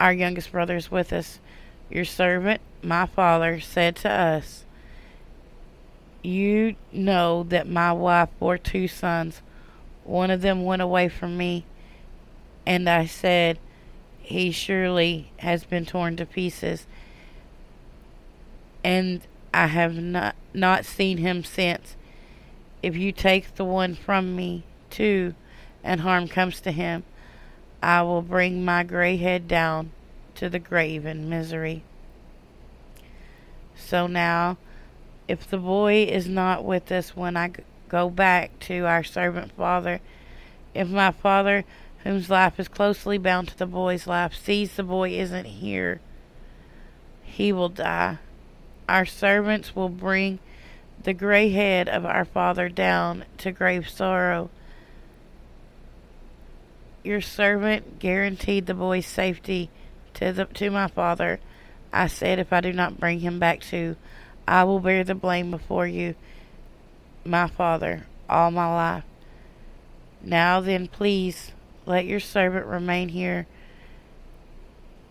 our 0.00 0.12
youngest 0.12 0.50
brother 0.50 0.76
is 0.76 0.90
with 0.90 1.12
us. 1.12 1.38
Your 1.90 2.06
servant, 2.06 2.62
my 2.82 3.06
father, 3.06 3.60
said 3.60 3.96
to 3.96 4.10
us, 4.10 4.64
You 6.22 6.76
know 6.90 7.44
that 7.44 7.68
my 7.68 7.92
wife 7.92 8.30
bore 8.38 8.58
two 8.58 8.88
sons. 8.88 9.42
One 10.04 10.30
of 10.30 10.40
them 10.40 10.64
went 10.64 10.82
away 10.82 11.08
from 11.08 11.36
me, 11.36 11.64
and 12.66 12.88
I 12.88 13.06
said, 13.06 13.58
He 14.18 14.50
surely 14.50 15.30
has 15.38 15.64
been 15.64 15.84
torn 15.84 16.16
to 16.16 16.26
pieces. 16.26 16.86
And 18.82 19.20
I 19.54 19.66
have 19.66 19.94
not, 19.94 20.34
not 20.54 20.84
seen 20.84 21.18
him 21.18 21.44
since. 21.44 21.96
If 22.82 22.96
you 22.96 23.12
take 23.12 23.54
the 23.54 23.64
one 23.64 23.94
from 23.94 24.34
me, 24.34 24.64
too, 24.90 25.34
and 25.84 26.00
harm 26.00 26.28
comes 26.28 26.60
to 26.60 26.72
him, 26.72 27.04
I 27.82 28.02
will 28.02 28.22
bring 28.22 28.64
my 28.64 28.84
gray 28.84 29.16
head 29.16 29.48
down 29.48 29.90
to 30.36 30.48
the 30.48 30.58
grave 30.58 31.04
in 31.04 31.28
misery. 31.28 31.82
So 33.74 34.06
now, 34.06 34.56
if 35.28 35.48
the 35.48 35.58
boy 35.58 36.04
is 36.04 36.28
not 36.28 36.64
with 36.64 36.90
us 36.92 37.16
when 37.16 37.36
I 37.36 37.52
go 37.88 38.08
back 38.08 38.58
to 38.60 38.86
our 38.86 39.04
servant 39.04 39.52
father, 39.52 40.00
if 40.74 40.88
my 40.88 41.10
father, 41.10 41.64
whose 42.04 42.30
life 42.30 42.58
is 42.58 42.68
closely 42.68 43.18
bound 43.18 43.48
to 43.48 43.58
the 43.58 43.66
boy's 43.66 44.06
life, 44.06 44.34
sees 44.34 44.76
the 44.76 44.82
boy 44.82 45.10
isn't 45.10 45.44
here, 45.44 46.00
he 47.22 47.52
will 47.52 47.68
die. 47.68 48.18
Our 48.88 49.06
servants 49.06 49.74
will 49.74 49.88
bring 49.88 50.38
the 51.02 51.14
gray 51.14 51.50
head 51.50 51.88
of 51.88 52.04
our 52.04 52.24
father 52.24 52.68
down 52.68 53.24
to 53.38 53.52
grave 53.52 53.88
sorrow. 53.88 54.50
Your 57.02 57.20
servant 57.20 57.98
guaranteed 57.98 58.66
the 58.66 58.74
boy's 58.74 59.06
safety 59.06 59.70
to 60.14 60.32
the 60.32 60.44
to 60.44 60.70
my 60.70 60.86
father. 60.86 61.40
I 61.92 62.06
said, 62.06 62.38
if 62.38 62.52
I 62.52 62.60
do 62.60 62.72
not 62.72 63.00
bring 63.00 63.20
him 63.20 63.38
back 63.38 63.60
to, 63.62 63.96
I 64.46 64.64
will 64.64 64.80
bear 64.80 65.04
the 65.04 65.14
blame 65.14 65.50
before 65.50 65.86
you, 65.86 66.14
my 67.24 67.48
father, 67.48 68.06
all 68.28 68.50
my 68.50 68.72
life. 68.72 69.04
Now 70.22 70.60
then, 70.60 70.88
please 70.88 71.52
let 71.84 72.06
your 72.06 72.20
servant 72.20 72.66
remain 72.66 73.08
here 73.08 73.46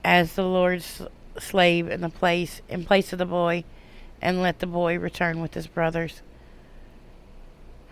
as 0.03 0.33
the 0.33 0.43
Lord's 0.43 1.01
slave 1.41 1.89
in 1.89 2.01
the 2.01 2.09
place 2.09 2.61
in 2.69 2.85
place 2.85 3.11
of 3.11 3.19
the 3.19 3.25
boy, 3.25 3.63
and 4.21 4.41
let 4.41 4.59
the 4.59 4.67
boy 4.67 4.97
return 4.97 5.41
with 5.41 5.53
his 5.53 5.67
brothers. 5.67 6.21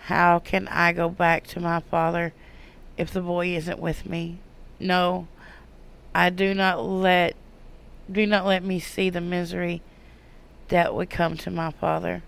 How 0.04 0.40
can 0.40 0.68
I 0.68 0.94
go 0.94 1.10
back 1.10 1.46
to 1.48 1.60
my 1.60 1.80
father 1.80 2.34
if 2.98 3.12
the 3.12 3.22
boy 3.22 3.56
isn't 3.56 3.80
with 3.80 4.06
me? 4.06 4.40
No, 4.80 5.28
I 6.14 6.30
do 6.30 6.54
not 6.54 6.84
let 6.84 7.36
do 8.12 8.26
not 8.26 8.46
let 8.46 8.64
me 8.64 8.80
see 8.80 9.10
the 9.10 9.22
misery 9.22 9.82
that 10.70 10.96
would 10.96 11.10
come 11.10 11.38
to 11.38 11.52
my 11.52 11.72
father. 11.72 12.24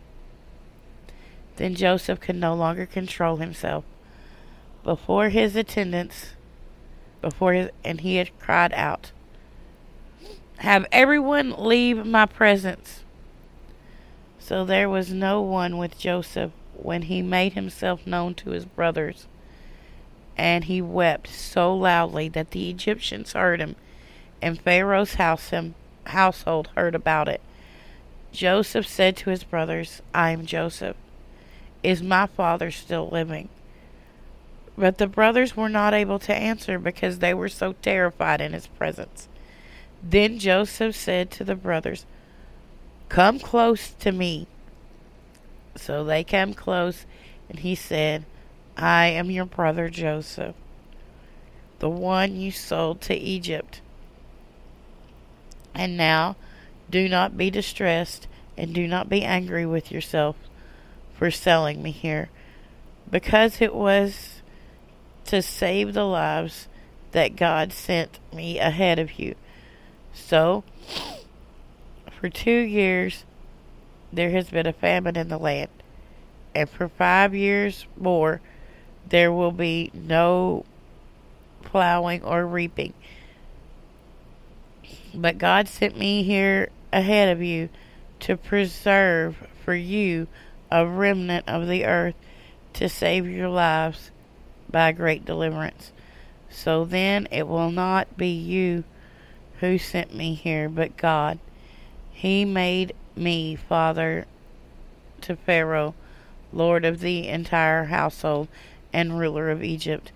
Then 1.56 1.76
Joseph 1.76 2.20
could 2.20 2.36
no 2.36 2.54
longer 2.54 2.86
control 2.86 3.38
himself. 3.38 3.84
Before 4.84 5.30
his 5.30 5.56
attendants, 5.56 6.32
before 7.22 7.54
his, 7.54 7.70
and 7.84 8.02
he 8.02 8.16
had 8.16 8.38
cried 8.40 8.74
out, 8.74 9.12
Have 10.62 10.86
everyone 10.92 11.56
leave 11.58 12.06
my 12.06 12.28
presence. 12.28 13.04
So 14.38 14.64
there 14.64 14.88
was 14.88 15.12
no 15.12 15.42
one 15.42 15.80
with 15.80 15.98
Joseph 15.98 16.52
when 16.78 17.02
he 17.04 17.24
made 17.24 17.54
himself 17.54 18.06
known 18.06 18.36
to 18.36 18.52
his 18.52 18.66
brothers. 18.66 19.26
And 20.38 20.66
he 20.66 20.80
wept 20.80 21.30
so 21.30 21.76
loudly 21.76 22.30
that 22.30 22.52
the 22.52 22.70
Egyptians 22.70 23.34
heard 23.34 23.60
him, 23.60 23.76
and 24.40 24.62
Pharaoh's 24.62 25.16
house 25.16 25.50
him, 25.50 25.74
household 26.06 26.70
heard 26.76 26.94
about 26.94 27.28
it. 27.28 27.42
Joseph 28.32 28.86
said 28.86 29.18
to 29.18 29.32
his 29.32 29.44
brothers, 29.44 30.04
I 30.14 30.30
am 30.30 30.46
Joseph. 30.46 30.96
Is 31.82 32.04
my 32.04 32.28
father 32.28 32.70
still 32.70 33.10
living? 33.10 33.50
But 34.78 35.00
the 35.00 35.08
brothers 35.08 35.58
were 35.58 35.70
not 35.70 35.96
able 35.96 36.20
to 36.20 36.36
answer 36.36 36.78
because 36.78 37.18
they 37.18 37.34
were 37.34 37.50
so 37.50 37.74
terrified 37.82 38.42
in 38.42 38.54
his 38.54 38.68
presence. 38.68 39.28
Then 40.04 40.40
Joseph 40.40 40.96
said 40.96 41.30
to 41.32 41.44
the 41.44 41.56
brothers, 41.56 42.06
Come 43.10 43.40
close 43.40 43.92
to 44.00 44.12
me. 44.12 44.48
So 45.76 46.04
they 46.04 46.24
came 46.24 46.54
close, 46.54 47.06
and 47.50 47.60
he 47.60 47.76
said, 47.76 48.26
I 48.78 49.08
am 49.08 49.30
your 49.30 49.46
brother 49.46 49.90
Joseph, 49.90 50.56
the 51.80 51.90
one 51.90 52.36
you 52.36 52.52
sold 52.52 53.02
to 53.02 53.16
Egypt. 53.16 53.82
And 55.74 55.96
now 55.96 56.36
do 56.90 57.08
not 57.08 57.38
be 57.38 57.50
distressed, 57.50 58.28
and 58.58 58.74
do 58.74 58.88
not 58.88 59.08
be 59.08 59.24
angry 59.24 59.66
with 59.66 59.92
yourself 59.92 60.36
for 61.14 61.32
selling 61.32 61.82
me 61.82 61.92
here, 61.92 62.30
because 63.10 63.62
it 63.62 63.76
was 63.76 64.42
to 65.26 65.42
save 65.42 65.94
the 65.94 66.06
lives 66.06 66.68
that 67.12 67.36
God 67.36 67.72
sent 67.72 68.20
me 68.34 68.58
ahead 68.60 69.00
of 69.00 69.20
you. 69.20 69.36
So, 70.14 70.64
for 72.20 72.30
two 72.30 72.60
years 72.60 73.26
there 74.14 74.32
has 74.32 74.50
been 74.50 74.68
a 74.68 74.74
famine 74.74 75.16
in 75.16 75.30
the 75.30 75.38
land, 75.38 75.70
and 76.54 76.70
for 76.70 76.88
five 76.88 77.34
years 77.34 77.86
more 77.98 78.42
there 79.08 79.32
will 79.32 79.52
be 79.52 79.92
no 79.94 80.66
plowing 81.64 82.24
or 82.24 82.46
reaping. 82.46 82.94
But 85.14 85.38
God 85.38 85.68
sent 85.68 85.98
me 85.98 86.24
here 86.24 86.70
ahead 86.94 87.30
of 87.30 87.42
you 87.42 87.70
to 88.22 88.38
preserve 88.38 89.48
for 89.64 89.74
you 89.74 90.28
a 90.72 90.86
remnant 90.86 91.48
of 91.48 91.68
the 91.68 91.86
earth 91.86 92.16
to 92.74 92.88
save 92.88 93.28
your 93.28 93.50
lives 93.50 94.12
by 94.70 94.92
great 94.92 95.26
deliverance. 95.26 95.92
So 96.50 96.86
then 96.86 97.28
it 97.32 97.48
will 97.48 97.72
not 97.72 98.18
be 98.18 98.28
you 98.28 98.84
who 99.62 99.78
sent 99.78 100.14
me 100.14 100.34
here, 100.34 100.68
but 100.68 100.98
God. 100.98 101.40
He 102.12 102.46
made 102.46 102.94
me 103.16 103.56
father 103.56 104.26
to 105.22 105.36
Pharaoh, 105.36 105.94
lord 106.52 106.84
of 106.84 107.00
the 107.00 107.28
entire 107.28 107.86
household 107.86 108.48
and 108.92 109.20
ruler 109.20 109.50
of 109.50 109.64
Egypt. 109.64 110.12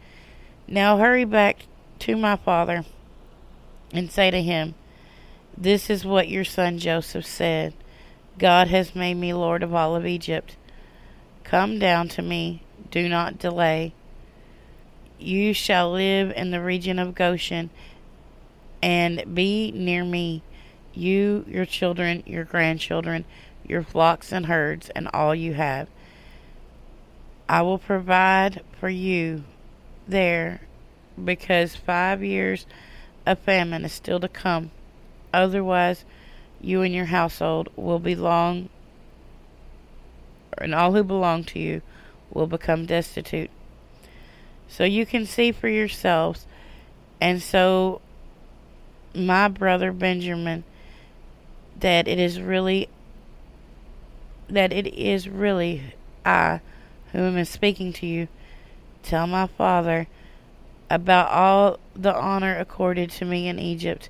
Now 0.67 0.97
hurry 0.97 1.25
back 1.25 1.67
to 1.99 2.17
my 2.17 2.35
father 2.35 2.85
and 3.93 4.11
say 4.11 4.31
to 4.31 4.41
him, 4.41 4.73
This 5.55 5.89
is 5.89 6.03
what 6.03 6.27
your 6.27 6.43
son 6.43 6.79
Joseph 6.79 7.25
said 7.25 7.73
God 8.37 8.67
has 8.67 8.95
made 8.95 9.13
me 9.13 9.33
lord 9.33 9.63
of 9.63 9.73
all 9.73 9.95
of 9.95 10.05
Egypt. 10.05 10.57
Come 11.43 11.77
down 11.77 12.09
to 12.09 12.21
me, 12.21 12.63
do 12.89 13.07
not 13.07 13.37
delay. 13.37 13.93
You 15.19 15.53
shall 15.53 15.91
live 15.91 16.31
in 16.35 16.49
the 16.49 16.61
region 16.61 16.97
of 16.97 17.15
Goshen 17.15 17.69
and 18.85 19.33
be 19.33 19.71
near 19.71 20.05
me, 20.05 20.43
you, 20.93 21.43
your 21.47 21.65
children, 21.65 22.21
your 22.27 22.43
grandchildren, 22.43 23.25
your 23.67 23.81
flocks 23.81 24.31
and 24.31 24.45
herds, 24.45 24.89
and 24.89 25.09
all 25.11 25.33
you 25.33 25.55
have. 25.55 25.89
I 27.49 27.63
will 27.63 27.79
provide 27.79 28.61
for 28.79 28.87
you 28.87 29.43
there 30.07 30.61
because 31.23 31.75
five 31.75 32.23
years 32.23 32.67
of 33.25 33.39
famine 33.39 33.85
is 33.85 33.91
still 33.91 34.19
to 34.19 34.27
come. 34.27 34.69
Otherwise, 35.33 36.05
you 36.61 36.83
and 36.83 36.93
your 36.93 37.05
household 37.05 37.69
will 37.75 37.97
belong, 37.97 38.69
and 40.59 40.75
all 40.75 40.93
who 40.93 41.03
belong 41.03 41.43
to 41.45 41.59
you 41.59 41.81
will 42.29 42.45
become 42.45 42.85
destitute. 42.85 43.49
So 44.67 44.83
you 44.83 45.07
can 45.07 45.25
see 45.25 45.51
for 45.51 45.69
yourselves, 45.69 46.45
and 47.19 47.41
so 47.41 48.01
my 49.15 49.47
brother 49.47 49.91
Benjamin, 49.91 50.63
that 51.79 52.07
it 52.07 52.19
is 52.19 52.39
really, 52.39 52.89
that 54.49 54.71
it 54.71 54.87
is 54.87 55.27
really 55.27 55.93
I 56.25 56.61
whom 57.11 57.37
is 57.37 57.49
speaking 57.49 57.93
to 57.93 58.05
you, 58.05 58.27
tell 59.01 59.25
my 59.25 59.47
father 59.47 60.07
about 60.89 61.29
all 61.29 61.79
the 61.95 62.13
honor 62.13 62.57
accorded 62.57 63.09
to 63.09 63.25
me 63.25 63.47
in 63.47 63.57
Egypt, 63.57 64.09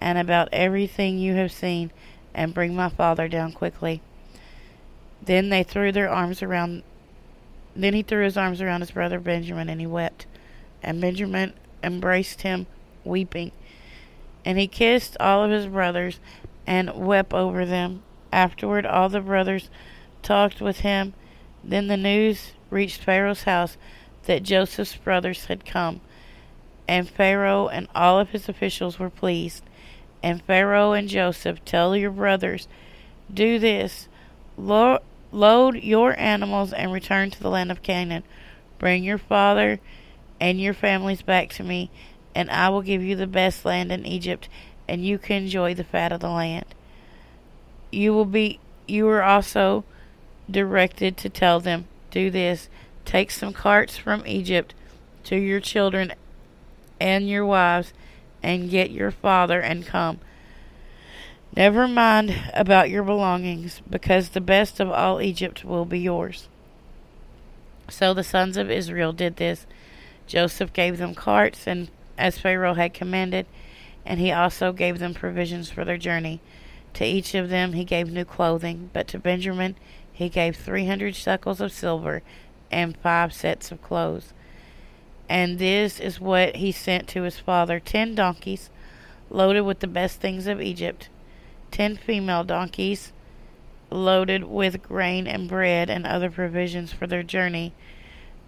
and 0.00 0.16
about 0.16 0.48
everything 0.52 1.18
you 1.18 1.34
have 1.34 1.52
seen, 1.52 1.90
and 2.34 2.54
bring 2.54 2.74
my 2.74 2.88
father 2.88 3.28
down 3.28 3.52
quickly. 3.52 4.00
Then 5.22 5.48
they 5.48 5.62
threw 5.62 5.92
their 5.92 6.08
arms 6.08 6.42
around. 6.42 6.82
Then 7.74 7.94
he 7.94 8.02
threw 8.02 8.24
his 8.24 8.36
arms 8.36 8.62
around 8.62 8.80
his 8.80 8.90
brother 8.90 9.20
Benjamin, 9.20 9.68
and 9.68 9.80
he 9.80 9.86
wept. 9.86 10.26
And 10.82 11.00
Benjamin 11.00 11.52
embraced 11.82 12.42
him, 12.42 12.66
weeping. 13.04 13.52
And 14.46 14.58
he 14.58 14.66
kissed 14.66 15.18
all 15.20 15.44
of 15.44 15.50
his 15.50 15.66
brothers, 15.66 16.20
and 16.66 16.94
wept 16.94 17.34
over 17.34 17.66
them. 17.66 18.02
Afterward, 18.32 18.86
all 18.86 19.10
the 19.10 19.20
brothers 19.20 19.68
talked 20.22 20.62
with 20.62 20.80
him 20.80 21.12
then 21.68 21.88
the 21.88 21.96
news 21.96 22.52
reached 22.70 23.02
Pharaoh's 23.02 23.42
house 23.42 23.76
that 24.24 24.44
Joseph's 24.44 24.96
brothers 24.96 25.46
had 25.46 25.66
come. 25.66 26.00
And 26.86 27.08
Pharaoh 27.08 27.66
and 27.66 27.88
all 27.94 28.20
of 28.20 28.30
his 28.30 28.48
officials 28.48 28.98
were 28.98 29.10
pleased. 29.10 29.64
And 30.22 30.42
Pharaoh 30.42 30.92
and 30.92 31.08
Joseph 31.08 31.64
tell 31.64 31.96
your 31.96 32.12
brothers, 32.12 32.68
Do 33.32 33.58
this 33.58 34.08
Lo- 34.56 35.00
load 35.32 35.76
your 35.76 36.18
animals 36.18 36.72
and 36.72 36.92
return 36.92 37.30
to 37.30 37.40
the 37.40 37.50
land 37.50 37.72
of 37.72 37.82
Canaan. 37.82 38.22
Bring 38.78 39.02
your 39.02 39.18
father 39.18 39.80
and 40.40 40.60
your 40.60 40.74
families 40.74 41.22
back 41.22 41.50
to 41.50 41.64
me, 41.64 41.90
and 42.36 42.50
I 42.50 42.68
will 42.68 42.82
give 42.82 43.02
you 43.02 43.16
the 43.16 43.26
best 43.26 43.64
land 43.64 43.90
in 43.90 44.04
Egypt, 44.04 44.50
and 44.86 45.02
you 45.02 45.16
can 45.16 45.44
enjoy 45.44 45.72
the 45.72 45.82
fat 45.82 46.12
of 46.12 46.20
the 46.20 46.28
land. 46.28 46.66
You 47.90 48.12
will 48.12 48.26
be 48.26 48.60
you 48.86 49.08
are 49.08 49.22
also 49.22 49.84
directed 50.48 51.16
to 51.16 51.30
tell 51.30 51.60
them, 51.60 51.88
do 52.10 52.30
this, 52.30 52.68
take 53.06 53.30
some 53.30 53.54
carts 53.54 53.96
from 53.96 54.22
Egypt 54.26 54.74
to 55.24 55.36
your 55.36 55.60
children 55.60 56.12
and 57.00 57.26
your 57.26 57.46
wives, 57.46 57.94
and 58.42 58.70
get 58.70 58.90
your 58.90 59.10
father 59.10 59.58
and 59.58 59.86
come. 59.86 60.20
Never 61.56 61.88
mind 61.88 62.38
about 62.52 62.90
your 62.90 63.02
belongings, 63.02 63.80
because 63.88 64.28
the 64.28 64.42
best 64.42 64.78
of 64.78 64.90
all 64.90 65.22
Egypt 65.22 65.64
will 65.64 65.86
be 65.86 66.00
yours. 66.00 66.48
So 67.88 68.12
the 68.12 68.22
sons 68.22 68.58
of 68.58 68.70
Israel 68.70 69.14
did 69.14 69.36
this. 69.36 69.66
Joseph 70.26 70.74
gave 70.74 70.98
them 70.98 71.14
carts, 71.14 71.66
and 71.66 71.88
as 72.18 72.38
Pharaoh 72.38 72.74
had 72.74 72.94
commanded, 72.94 73.46
and 74.04 74.20
he 74.20 74.32
also 74.32 74.72
gave 74.72 74.98
them 74.98 75.14
provisions 75.14 75.70
for 75.70 75.84
their 75.84 75.98
journey. 75.98 76.40
To 76.94 77.04
each 77.04 77.34
of 77.34 77.48
them 77.48 77.72
he 77.72 77.84
gave 77.84 78.10
new 78.10 78.24
clothing, 78.24 78.90
but 78.92 79.06
to 79.08 79.18
Benjamin 79.18 79.76
he 80.12 80.28
gave 80.28 80.56
three 80.56 80.86
hundred 80.86 81.14
shekels 81.14 81.60
of 81.60 81.72
silver 81.72 82.22
and 82.70 82.96
five 82.96 83.32
sets 83.32 83.70
of 83.70 83.82
clothes. 83.82 84.32
And 85.28 85.58
this 85.58 86.00
is 86.00 86.20
what 86.20 86.56
he 86.56 86.72
sent 86.72 87.08
to 87.08 87.22
his 87.22 87.38
father 87.38 87.80
ten 87.80 88.14
donkeys 88.14 88.70
loaded 89.28 89.62
with 89.62 89.80
the 89.80 89.86
best 89.86 90.20
things 90.20 90.46
of 90.46 90.60
Egypt, 90.60 91.08
ten 91.70 91.96
female 91.96 92.44
donkeys 92.44 93.12
loaded 93.90 94.44
with 94.44 94.82
grain 94.82 95.26
and 95.26 95.48
bread 95.48 95.90
and 95.90 96.06
other 96.06 96.30
provisions 96.30 96.92
for 96.92 97.06
their 97.06 97.22
journey. 97.22 97.72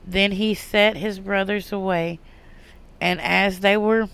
Then 0.07 0.33
he 0.33 0.55
set 0.55 0.97
his 0.97 1.21
brothers 1.21 1.73
away, 1.73 2.19
and 3.01 3.21
as 3.21 3.61
they 3.61 3.77
were 3.77 4.09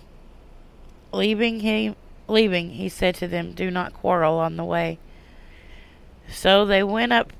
leaving 1.13 1.61
him 1.61 1.97
leaving, 2.29 2.71
he 2.71 2.89
said 2.89 3.15
to 3.17 3.29
them, 3.29 3.53
Do 3.53 3.71
not 3.71 3.95
quarrel 3.95 4.39
on 4.39 4.57
the 4.57 4.65
way. 4.65 4.99
So 6.29 6.65
they 6.65 6.83
went 6.83 7.13
up 7.13 7.33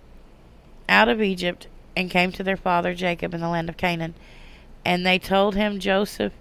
out 0.89 1.09
of 1.09 1.23
Egypt 1.23 1.69
and 1.97 2.11
came 2.11 2.33
to 2.33 2.43
their 2.43 2.57
father 2.57 2.95
Jacob 2.95 3.35
in 3.35 3.41
the 3.41 3.49
land 3.49 3.69
of 3.69 3.77
Canaan. 3.77 4.15
And 4.85 5.07
they 5.07 5.19
told 5.19 5.55
him 5.55 5.81
Joseph 5.81 6.35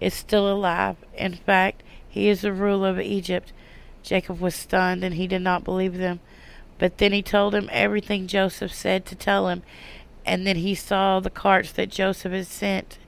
is 0.00 0.14
still 0.14 0.50
alive. 0.50 0.96
In 1.14 1.34
fact, 1.34 1.82
he 2.08 2.28
is 2.28 2.40
the 2.42 2.52
ruler 2.52 2.90
of 2.90 3.00
Egypt. 3.00 3.52
Jacob 4.02 4.40
was 4.40 4.54
stunned 4.54 5.04
and 5.04 5.14
he 5.14 5.26
did 5.26 5.42
not 5.42 5.64
believe 5.64 5.98
them. 5.98 6.20
But 6.78 6.98
then 6.98 7.12
he 7.12 7.22
told 7.22 7.54
him 7.54 7.68
everything 7.70 8.26
Joseph 8.26 8.72
said 8.72 9.04
to 9.06 9.14
tell 9.14 9.48
him. 9.48 9.62
And 10.24 10.46
then 10.46 10.56
he 10.56 10.74
saw 10.74 11.20
the 11.20 11.30
carts 11.30 11.72
that 11.72 11.90
Joseph 11.90 12.32
had 12.32 12.46
sent 12.46 12.98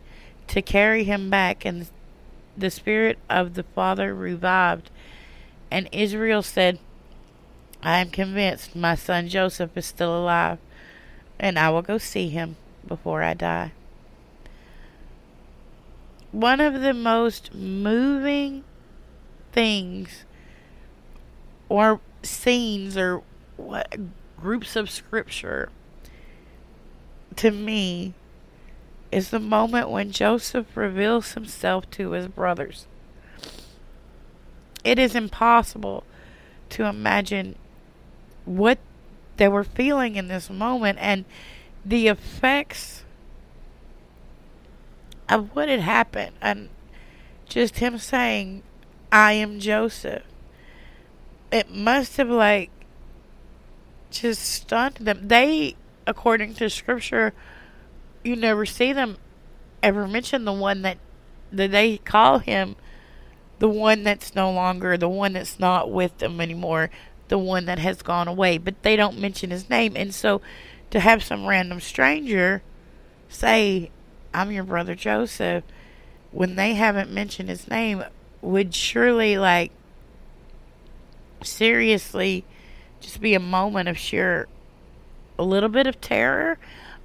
to 0.48 0.62
carry 0.62 1.04
him 1.04 1.30
back, 1.30 1.64
and 1.64 1.88
the 2.56 2.70
spirit 2.70 3.18
of 3.28 3.54
the 3.54 3.62
father 3.62 4.14
revived. 4.14 4.90
And 5.70 5.88
Israel 5.92 6.42
said, 6.42 6.78
I 7.82 7.98
am 8.00 8.10
convinced 8.10 8.74
my 8.74 8.94
son 8.94 9.28
Joseph 9.28 9.76
is 9.76 9.86
still 9.86 10.16
alive, 10.16 10.58
and 11.38 11.58
I 11.58 11.70
will 11.70 11.82
go 11.82 11.98
see 11.98 12.28
him 12.28 12.56
before 12.86 13.22
I 13.22 13.34
die. 13.34 13.72
One 16.32 16.60
of 16.60 16.80
the 16.80 16.94
most 16.94 17.54
moving 17.54 18.64
things 19.52 20.24
or 21.68 22.00
scenes 22.22 22.96
or 22.96 23.22
what 23.56 23.94
groups 24.40 24.76
of 24.76 24.90
scripture 24.90 25.70
to 27.36 27.50
me 27.50 28.14
is 29.14 29.30
the 29.30 29.38
moment 29.38 29.90
when 29.90 30.10
Joseph 30.10 30.76
reveals 30.76 31.32
himself 31.32 31.88
to 31.92 32.10
his 32.10 32.26
brothers. 32.26 32.86
It 34.82 34.98
is 34.98 35.14
impossible 35.14 36.04
to 36.70 36.84
imagine 36.84 37.56
what 38.44 38.78
they 39.36 39.48
were 39.48 39.64
feeling 39.64 40.16
in 40.16 40.28
this 40.28 40.50
moment 40.50 40.98
and 41.00 41.24
the 41.84 42.08
effects 42.08 43.04
of 45.28 45.54
what 45.54 45.68
had 45.68 45.80
happened 45.80 46.32
and 46.40 46.68
just 47.48 47.78
him 47.78 47.98
saying 47.98 48.62
I 49.10 49.32
am 49.32 49.60
Joseph 49.60 50.24
it 51.54 51.70
must 51.70 52.16
have 52.16 52.28
like 52.28 52.70
just 54.10 54.42
stunned 54.42 54.96
them 54.96 55.28
they 55.28 55.76
according 56.06 56.52
to 56.54 56.68
scripture 56.68 57.32
you 58.24 58.34
never 58.34 58.66
see 58.66 58.92
them 58.92 59.16
ever 59.82 60.08
mention 60.08 60.44
the 60.44 60.52
one 60.52 60.82
that 60.82 60.98
that 61.52 61.70
they 61.70 61.98
call 61.98 62.38
him 62.38 62.74
the 63.58 63.68
one 63.68 64.02
that's 64.02 64.34
no 64.34 64.50
longer 64.50 64.96
the 64.96 65.08
one 65.08 65.34
that's 65.34 65.60
not 65.60 65.90
with 65.90 66.18
them 66.18 66.40
anymore 66.40 66.90
the 67.28 67.38
one 67.38 67.66
that 67.66 67.78
has 67.78 68.02
gone 68.02 68.26
away 68.26 68.58
but 68.58 68.82
they 68.82 68.96
don't 68.96 69.18
mention 69.18 69.50
his 69.50 69.70
name. 69.70 69.94
And 69.96 70.14
so 70.14 70.40
to 70.90 71.00
have 71.00 71.22
some 71.22 71.46
random 71.46 71.80
stranger 71.80 72.62
say 73.28 73.90
i'm 74.32 74.52
your 74.52 74.62
brother 74.62 74.94
joseph 74.94 75.64
when 76.30 76.54
they 76.56 76.74
haven't 76.74 77.10
mentioned 77.10 77.48
his 77.48 77.68
name 77.68 78.04
would 78.40 78.74
surely 78.74 79.36
like 79.36 79.72
seriously 81.42 82.44
just 83.00 83.20
be 83.20 83.34
a 83.34 83.40
moment 83.40 83.88
of 83.88 83.98
sheer 83.98 84.46
a 85.38 85.42
little 85.42 85.68
bit 85.68 85.86
of 85.86 86.00
terror 86.00 86.58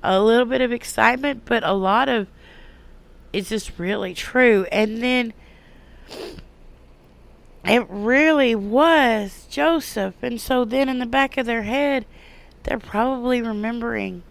a 0.03 0.21
little 0.21 0.45
bit 0.45 0.61
of 0.61 0.71
excitement, 0.71 1.43
but 1.45 1.63
a 1.63 1.73
lot 1.73 2.09
of 2.09 2.27
it's 3.31 3.49
just 3.49 3.77
really 3.77 4.13
true. 4.13 4.65
And 4.71 5.03
then 5.03 5.33
it 7.65 7.85
really 7.89 8.55
was 8.55 9.47
Joseph. 9.49 10.15
And 10.21 10.39
so 10.39 10.65
then 10.65 10.89
in 10.89 10.99
the 10.99 11.05
back 11.05 11.37
of 11.37 11.45
their 11.45 11.63
head, 11.63 12.05
they're 12.63 12.79
probably 12.79 13.41
remembering, 13.41 14.23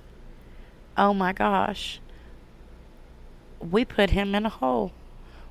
oh 0.96 1.14
my 1.14 1.32
gosh, 1.32 2.00
we 3.60 3.84
put 3.84 4.10
him 4.10 4.34
in 4.34 4.46
a 4.46 4.50
hole. 4.50 4.92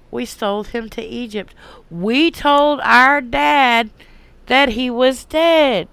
We 0.09 0.25
sold 0.25 0.67
him 0.67 0.89
to 0.89 1.01
Egypt. 1.01 1.53
We 1.89 2.31
told 2.31 2.79
our 2.81 3.21
dad 3.21 3.89
that 4.45 4.69
he 4.69 4.89
was 4.89 5.25
dead. 5.25 5.87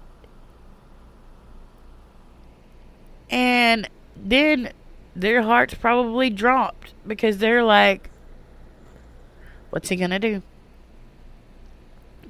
And 3.29 3.89
then 4.15 4.71
their 5.15 5.43
hearts 5.43 5.73
probably 5.73 6.29
dropped 6.29 6.93
because 7.05 7.37
they're 7.37 7.63
like, 7.63 8.09
what's 9.69 9.89
he 9.89 9.95
going 9.95 10.11
to 10.11 10.19
do? 10.19 10.41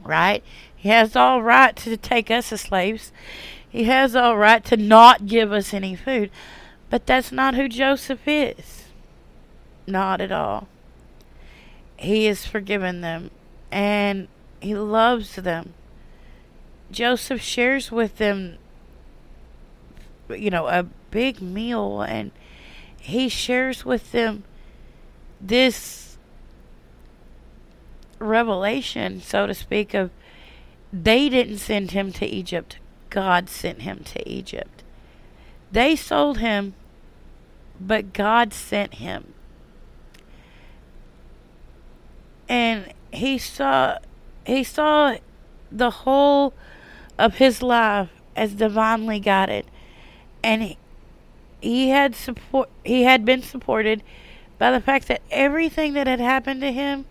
Right? 0.04 0.44
He 0.76 0.90
has 0.90 1.16
all 1.16 1.42
right 1.42 1.76
to 1.78 1.98
take 1.98 2.30
us 2.30 2.52
as 2.52 2.62
slaves. 2.62 3.12
He 3.68 3.86
has 3.86 4.16
all 4.16 4.38
right 4.38 4.64
to 4.66 4.78
not 4.78 5.26
give 5.26 5.52
us 5.52 5.74
any 5.74 5.96
food. 5.96 6.30
But 6.90 7.06
that's 7.06 7.32
not 7.32 7.56
who 7.56 7.68
Joseph 7.68 8.28
is. 8.28 8.86
Not 9.88 10.22
at 10.22 10.32
all. 10.32 10.68
He 11.98 12.26
has 12.26 12.46
forgiven 12.46 13.02
them 13.02 13.32
and 13.72 14.28
he 14.62 14.76
loves 14.76 15.36
them. 15.36 15.74
Joseph 16.92 17.42
shares 17.42 17.92
with 17.92 18.18
them, 18.18 18.58
you 20.30 20.50
know, 20.50 20.68
a 20.68 20.84
big 21.12 21.42
meal 21.42 22.02
and 22.02 22.32
he 23.00 23.30
shares 23.30 23.86
with 23.86 24.12
them 24.12 24.44
this 25.40 26.18
revelation, 28.20 29.22
so 29.22 29.46
to 29.48 29.54
speak, 29.54 29.94
of 29.94 30.10
they 30.92 31.30
didn't 31.30 31.58
send 31.58 31.92
him 31.92 32.12
to 32.14 32.26
Egypt, 32.26 32.78
God 33.10 33.50
sent 33.50 33.82
him 33.82 34.04
to 34.06 34.28
Egypt. 34.30 34.84
They 35.72 35.96
sold 35.96 36.40
him, 36.40 36.74
but 37.80 38.14
God 38.14 38.54
sent 38.54 38.96
him. 38.96 39.34
And 42.48 42.94
he 43.12 43.38
saw 43.38 43.98
he 44.46 44.64
saw 44.64 45.18
the 45.72 45.90
whole 45.90 46.54
of 47.18 47.36
his 47.36 47.62
life 47.62 48.10
as 48.36 48.54
divinely 48.54 49.20
guided. 49.20 49.66
And 50.46 50.62
he, 50.62 50.78
he 51.60 51.90
had 51.90 52.14
support 52.14 52.70
he 52.84 53.02
had 53.02 53.26
been 53.26 53.42
supported 53.42 54.04
by 54.60 54.70
the 54.70 54.80
fact 54.80 55.08
that 55.08 55.24
everything 55.32 55.94
that 55.94 56.06
had 56.06 56.20
happened 56.20 56.62
to 56.62 56.72
him 56.72 57.06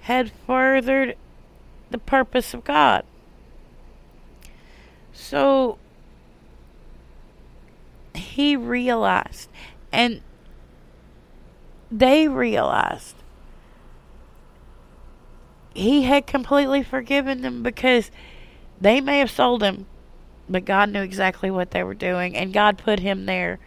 had 0.00 0.30
furthered 0.46 1.16
the 1.90 1.96
purpose 1.96 2.52
of 2.52 2.64
God. 2.64 3.06
So 5.14 5.78
he 8.14 8.56
realized 8.56 9.48
and 9.90 10.20
they 11.90 12.28
realized 12.28 13.14
he 15.72 16.02
had 16.02 16.26
completely 16.26 16.82
forgiven 16.82 17.40
them 17.40 17.62
because 17.62 18.10
they 18.78 19.00
may 19.00 19.18
have 19.18 19.30
sold 19.30 19.62
him, 19.62 19.86
but 20.48 20.64
God 20.64 20.90
knew 20.90 21.02
exactly 21.02 21.50
what 21.50 21.70
they 21.70 21.82
were 21.82 21.94
doing, 21.94 22.36
and 22.36 22.52
God 22.52 22.78
put 22.78 23.00
him 23.00 23.26
there 23.26 23.58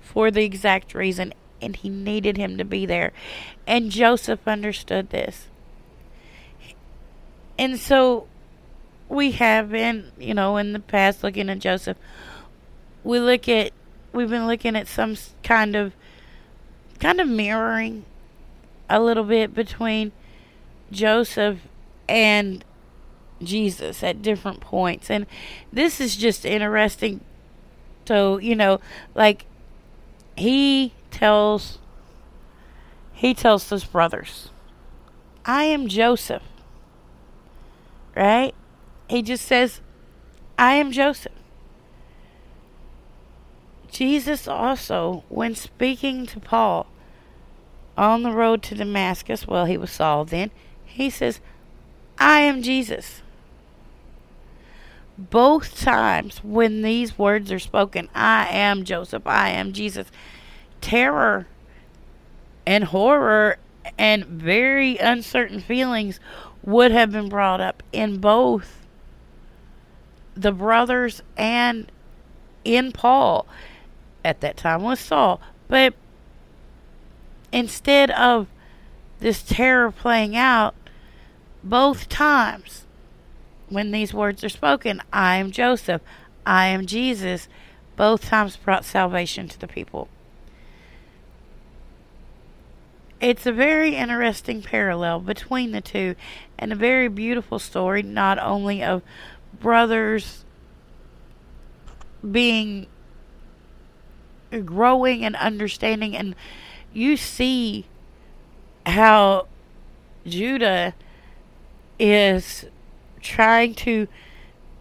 for 0.00 0.30
the 0.30 0.44
exact 0.44 0.94
reason, 0.94 1.32
and 1.60 1.76
he 1.76 1.88
needed 1.88 2.36
him 2.36 2.58
to 2.58 2.64
be 2.64 2.86
there. 2.86 3.12
And 3.66 3.90
Joseph 3.90 4.46
understood 4.46 5.10
this. 5.10 5.48
And 7.58 7.78
so 7.78 8.26
we 9.08 9.32
have 9.32 9.70
been, 9.70 10.12
you 10.18 10.34
know, 10.34 10.56
in 10.56 10.72
the 10.72 10.80
past 10.80 11.22
looking 11.22 11.48
at 11.48 11.58
Joseph, 11.58 11.96
we 13.02 13.18
look 13.18 13.48
at, 13.48 13.72
we've 14.12 14.28
been 14.28 14.46
looking 14.46 14.76
at 14.76 14.88
some 14.88 15.16
kind 15.42 15.74
of, 15.76 15.94
kind 16.98 17.20
of 17.20 17.28
mirroring 17.28 18.04
a 18.88 19.00
little 19.00 19.24
bit 19.24 19.54
between 19.54 20.12
Joseph 20.90 21.58
and 22.08 22.64
Jesus 23.42 24.02
at 24.02 24.22
different 24.22 24.60
points. 24.60 25.10
And 25.10 25.26
this 25.72 26.00
is 26.00 26.16
just 26.16 26.44
interesting. 26.44 27.20
So, 28.06 28.38
you 28.38 28.54
know, 28.54 28.80
like 29.14 29.46
he 30.36 30.92
tells 31.10 31.78
he 33.12 33.32
tells 33.34 33.68
his 33.70 33.84
brothers, 33.84 34.50
I 35.44 35.64
am 35.64 35.88
Joseph. 35.88 36.42
Right? 38.14 38.54
He 39.08 39.22
just 39.22 39.44
says, 39.44 39.80
I 40.58 40.74
am 40.74 40.92
Joseph. 40.92 41.32
Jesus 43.90 44.46
also, 44.46 45.24
when 45.28 45.54
speaking 45.54 46.26
to 46.26 46.40
Paul 46.40 46.86
on 47.96 48.22
the 48.22 48.32
road 48.32 48.62
to 48.64 48.74
Damascus, 48.74 49.46
well, 49.46 49.64
he 49.64 49.78
was 49.78 49.90
Saul 49.90 50.24
then, 50.24 50.50
he 50.84 51.08
says, 51.08 51.40
I 52.18 52.40
am 52.40 52.62
Jesus. 52.62 53.22
Both 55.18 55.80
times 55.80 56.38
when 56.44 56.82
these 56.82 57.18
words 57.18 57.50
are 57.50 57.58
spoken, 57.58 58.08
I 58.14 58.48
am 58.50 58.84
Joseph, 58.84 59.26
I 59.26 59.50
am 59.50 59.72
Jesus, 59.72 60.10
terror 60.80 61.46
and 62.66 62.84
horror 62.84 63.58
and 63.98 64.24
very 64.26 64.98
uncertain 64.98 65.60
feelings 65.60 66.20
would 66.62 66.90
have 66.90 67.12
been 67.12 67.28
brought 67.28 67.60
up 67.60 67.82
in 67.92 68.18
both 68.18 68.86
the 70.34 70.52
brothers 70.52 71.22
and 71.36 71.90
in 72.64 72.92
Paul 72.92 73.46
at 74.24 74.40
that 74.40 74.56
time 74.56 74.82
was 74.82 75.00
Saul. 75.00 75.40
But 75.68 75.94
instead 77.52 78.10
of 78.10 78.48
this 79.20 79.42
terror 79.42 79.90
playing 79.90 80.36
out, 80.36 80.74
both 81.62 82.08
times 82.08 82.85
when 83.68 83.90
these 83.90 84.14
words 84.14 84.44
are 84.44 84.48
spoken, 84.48 85.02
I 85.12 85.36
am 85.36 85.50
Joseph, 85.50 86.02
I 86.44 86.66
am 86.66 86.86
Jesus, 86.86 87.48
both 87.96 88.26
times 88.26 88.56
brought 88.56 88.84
salvation 88.84 89.48
to 89.48 89.58
the 89.58 89.66
people. 89.66 90.08
It's 93.20 93.46
a 93.46 93.52
very 93.52 93.96
interesting 93.96 94.62
parallel 94.62 95.20
between 95.20 95.72
the 95.72 95.80
two 95.80 96.14
and 96.58 96.72
a 96.72 96.76
very 96.76 97.08
beautiful 97.08 97.58
story, 97.58 98.02
not 98.02 98.38
only 98.38 98.82
of 98.82 99.02
brothers 99.58 100.44
being 102.30 102.86
growing 104.64 105.24
and 105.24 105.34
understanding, 105.36 106.16
and 106.16 106.34
you 106.92 107.16
see 107.16 107.86
how 108.84 109.46
Judah 110.26 110.94
is 111.98 112.66
trying 113.26 113.74
to 113.74 114.08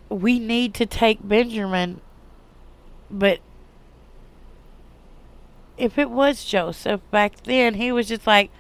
we 0.09 0.39
need 0.39 0.73
to 0.73 0.85
take 0.85 1.27
Benjamin 1.27 2.01
but 3.09 3.39
if 5.77 5.97
it 5.97 6.09
was 6.09 6.45
Joseph 6.45 7.01
back 7.11 7.43
then 7.43 7.75
he 7.75 7.91
was 7.91 8.07
just 8.07 8.27
like 8.27 8.51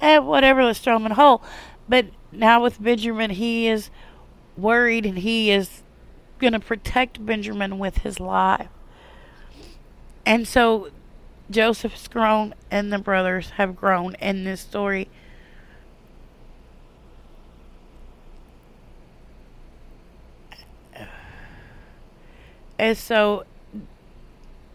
eh 0.00 0.18
whatever 0.18 0.64
let's 0.64 0.78
throw 0.78 0.96
him 0.96 1.06
in 1.06 1.12
a 1.12 1.16
hole. 1.16 1.42
But 1.88 2.06
now 2.32 2.62
with 2.62 2.82
Benjamin 2.82 3.30
he 3.30 3.68
is 3.68 3.90
worried 4.56 5.06
and 5.06 5.18
he 5.18 5.50
is 5.50 5.82
going 6.38 6.52
to 6.52 6.60
protect 6.60 7.24
Benjamin 7.24 7.78
with 7.78 7.98
his 7.98 8.20
life. 8.20 8.68
And 10.24 10.46
so 10.46 10.90
Joseph's 11.50 12.08
grown 12.08 12.54
and 12.70 12.92
the 12.92 12.98
brothers 12.98 13.50
have 13.50 13.74
grown 13.74 14.14
in 14.16 14.44
this 14.44 14.60
story 14.60 15.08
And 22.78 22.96
so 22.96 23.44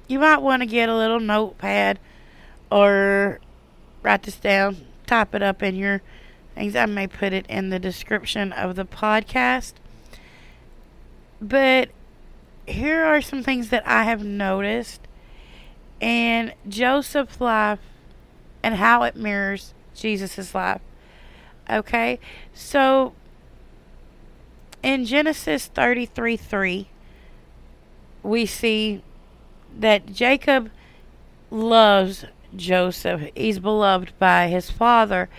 you 0.08 0.20
might 0.20 0.42
want 0.42 0.62
to 0.62 0.66
get 0.66 0.90
a 0.90 0.96
little 0.96 1.20
notepad 1.20 2.00
or 2.72 3.40
write 4.02 4.24
this 4.24 4.36
down, 4.36 4.86
type 5.06 5.34
it 5.34 5.42
up 5.42 5.64
in 5.64 5.76
your 5.76 6.02
things. 6.56 6.76
I 6.76 6.86
may 6.86 7.08
put 7.08 7.34
it 7.34 7.46
in 7.48 7.70
the 7.70 7.80
description 7.80 8.52
of 8.52 8.76
the 8.76 8.86
podcast. 8.86 9.74
But 11.42 11.90
here 12.68 13.04
are 13.04 13.22
some 13.22 13.44
things 13.44 13.70
that 13.70 13.88
I 13.88 14.04
have 14.04 14.24
noticed 14.24 15.02
in 16.00 16.54
Joseph's 16.68 17.40
life 17.40 17.80
and 18.62 18.76
how 18.76 19.04
it 19.04 19.16
mirrors 19.16 19.74
Jesus' 19.96 20.54
life. 20.56 20.82
Okay? 21.70 22.20
So 22.54 23.14
in 24.82 25.06
Genesis 25.06 25.68
33 25.68 26.38
3, 26.38 26.90
we 28.24 28.46
see 28.46 29.04
that 29.78 30.14
Jacob 30.14 30.72
loves 31.52 32.26
Joseph. 32.56 33.30
He's 33.36 33.60
beloved 33.60 34.14
by 34.18 34.48
his 34.48 34.72
father. 34.72 35.30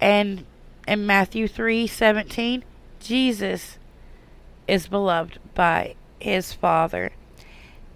And 0.00 0.44
in 0.86 1.06
Matthew 1.06 1.46
3:17, 1.48 2.64
Jesus 3.00 3.78
is 4.66 4.88
beloved 4.88 5.38
by 5.54 5.94
his 6.20 6.52
father. 6.52 7.12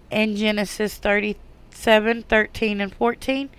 In 0.09 0.35
Genesis 0.35 0.95
37, 0.95 2.23
13 2.23 2.81
and 2.81 2.93
14, 2.93 3.49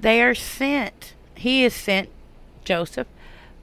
they 0.00 0.22
are 0.22 0.34
sent. 0.34 1.14
He 1.34 1.64
is 1.64 1.74
sent 1.74 2.08
Joseph 2.64 3.06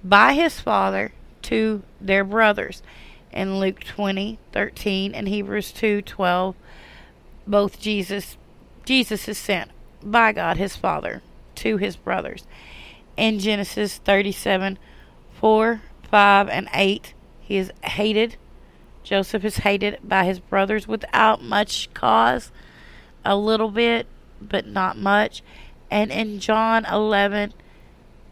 by 0.04 0.34
his 0.34 0.60
father 0.60 1.12
to 1.44 1.84
their 2.00 2.24
brothers 2.24 2.82
in 3.32 3.60
Luke 3.60 3.84
20, 3.84 4.40
13, 4.52 5.14
and 5.14 5.28
Hebrews 5.28 5.72
2, 5.72 6.02
12. 6.02 6.56
Both 7.48 7.80
Jesus, 7.80 8.38
Jesus 8.86 9.28
is 9.28 9.38
sent 9.38 9.72
by 10.04 10.32
God 10.32 10.58
his 10.58 10.76
Father 10.76 11.22
to 11.56 11.78
his 11.78 11.96
brothers. 11.96 12.46
In 13.18 13.40
Genesis 13.40 13.98
37, 13.98 14.78
4, 15.34 15.82
5, 16.10 16.50
and 16.50 16.70
8, 16.74 17.14
he 17.40 17.58
is 17.58 17.72
hated. 17.84 18.38
Joseph 19.04 19.44
is 19.44 19.58
hated 19.58 20.00
by 20.04 20.26
his 20.26 20.40
brothers 20.40 20.88
without 20.88 21.42
much 21.42 21.94
cause, 21.94 22.52
a 23.26 23.36
little 23.36 23.72
bit, 23.72 24.08
but 24.42 24.68
not 24.68 24.98
much. 24.98 25.42
And 25.92 26.12
in 26.12 26.40
John 26.40 26.86
11, 26.86 27.54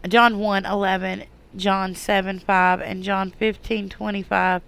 John 0.08 0.38
1, 0.38 0.64
11, 0.64 1.24
John 1.58 1.94
7 1.94 2.38
5 2.38 2.80
and 2.80 3.02
John 3.02 3.30
15 3.30 3.88
25, 3.88 4.62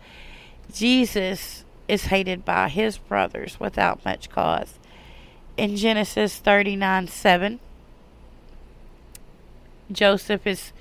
Jesus 0.72 1.64
is 1.88 2.04
hated 2.04 2.44
by 2.44 2.68
his 2.68 2.98
brothers 2.98 3.58
without 3.58 4.04
much 4.04 4.30
cause. 4.30 4.78
In 5.56 5.76
Genesis 5.76 6.36
39 6.38 7.08
7, 7.08 7.60
Joseph 9.90 10.46
is 10.46 10.72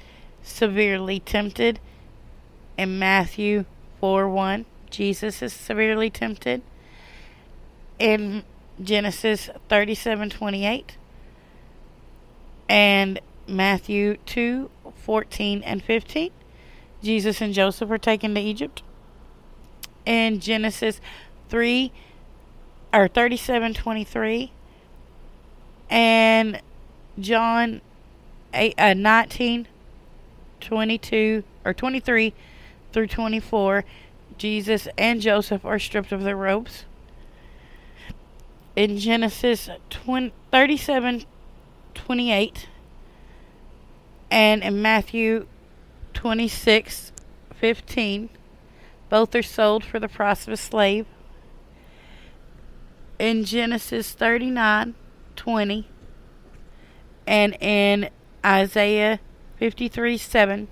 severely 0.43 1.19
tempted. 1.19 1.79
In 2.77 2.99
Matthew 2.99 3.65
4 3.99 4.29
1, 4.29 4.65
Jesus 4.89 5.41
is 5.41 5.53
severely 5.53 6.09
tempted. 6.09 6.61
In 7.97 8.43
Genesis 8.81 9.49
37 9.67 10.29
28, 10.29 10.95
and 12.69 13.19
Matthew 13.47 14.17
2 14.27 14.69
14 15.09 15.63
and 15.63 15.83
15. 15.83 16.29
Jesus 17.01 17.41
and 17.41 17.51
Joseph 17.51 17.89
are 17.89 17.97
taken 17.97 18.35
to 18.35 18.39
Egypt. 18.39 18.83
In 20.05 20.39
Genesis 20.39 21.01
3 21.49 21.91
or 22.93 23.07
37 23.07 23.73
23 23.73 24.51
and 25.89 26.61
John 27.19 27.81
8, 28.53 28.75
uh, 28.77 28.93
19 28.93 29.67
22 30.61 31.43
or 31.65 31.73
23 31.73 32.33
through 32.93 33.07
24 33.07 33.83
Jesus 34.37 34.87
and 34.95 35.21
Joseph 35.21 35.65
are 35.65 35.79
stripped 35.79 36.11
of 36.11 36.21
their 36.21 36.37
robes. 36.37 36.85
In 38.75 38.99
Genesis 38.99 39.71
20, 39.89 40.33
37 40.51 41.25
28 41.95 42.67
and 44.31 44.63
in 44.63 44.81
Matthew 44.81 45.47
26 46.13 47.11
15, 47.55 48.29
both 49.09 49.35
are 49.35 49.43
sold 49.43 49.83
for 49.83 49.99
the 49.99 50.07
price 50.07 50.47
of 50.47 50.53
a 50.53 50.57
slave. 50.57 51.05
In 53.17 53.43
Genesis 53.43 54.13
39, 54.13 54.95
20, 55.35 55.87
and 57.27 57.57
in 57.59 58.09
Isaiah 58.45 59.19
53, 59.57 60.17
7, 60.17 60.67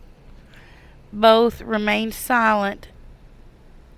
both 1.11 1.61
remained 1.61 2.13
silent 2.13 2.87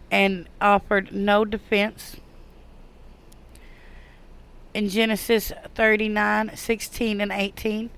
and 0.09 0.47
offered 0.59 1.13
no 1.13 1.45
defense. 1.45 2.17
In 4.73 4.89
Genesis 4.89 5.51
39, 5.75 6.55
16 6.55 7.21
and 7.21 7.31
18, 7.31 7.91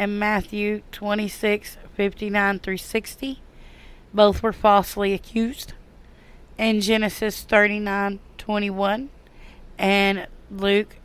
and 0.00 0.18
Matthew 0.18 0.80
26, 0.92 1.76
59 1.94 2.58
through 2.60 2.78
60, 2.78 3.42
both 4.14 4.42
were 4.42 4.50
falsely 4.50 5.12
accused. 5.12 5.74
In 6.56 6.80
Genesis 6.80 7.42
39, 7.42 8.18
21, 8.38 9.10
and 9.78 10.26
Luke 10.50 10.96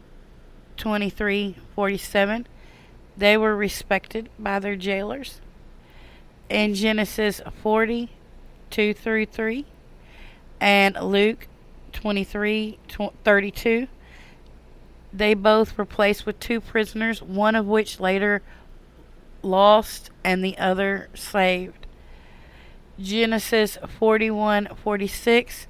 23, 0.77 1.57
47, 1.75 2.47
they 3.17 3.35
were 3.35 3.53
respected 3.53 4.29
by 4.39 4.59
their 4.59 4.77
jailers. 4.77 5.41
In 6.49 6.73
Genesis 6.73 7.41
40, 7.61 8.09
2 8.69 8.93
through 8.93 9.25
3, 9.25 9.65
and 10.61 10.95
Luke 11.01 11.47
23 11.91 12.79
32. 13.25 13.87
They 15.11 15.33
both 15.33 15.77
were 15.77 15.85
placed 15.85 16.25
with 16.25 16.39
two 16.39 16.61
prisoners, 16.61 17.21
one 17.21 17.55
of 17.55 17.65
which 17.65 17.99
later 17.99 18.41
lost 19.45 20.09
and 20.23 20.43
the 20.43 20.57
other 20.57 21.09
saved. 21.13 21.85
Genesis 22.99 23.77
41 23.99 24.69
46 24.83 25.67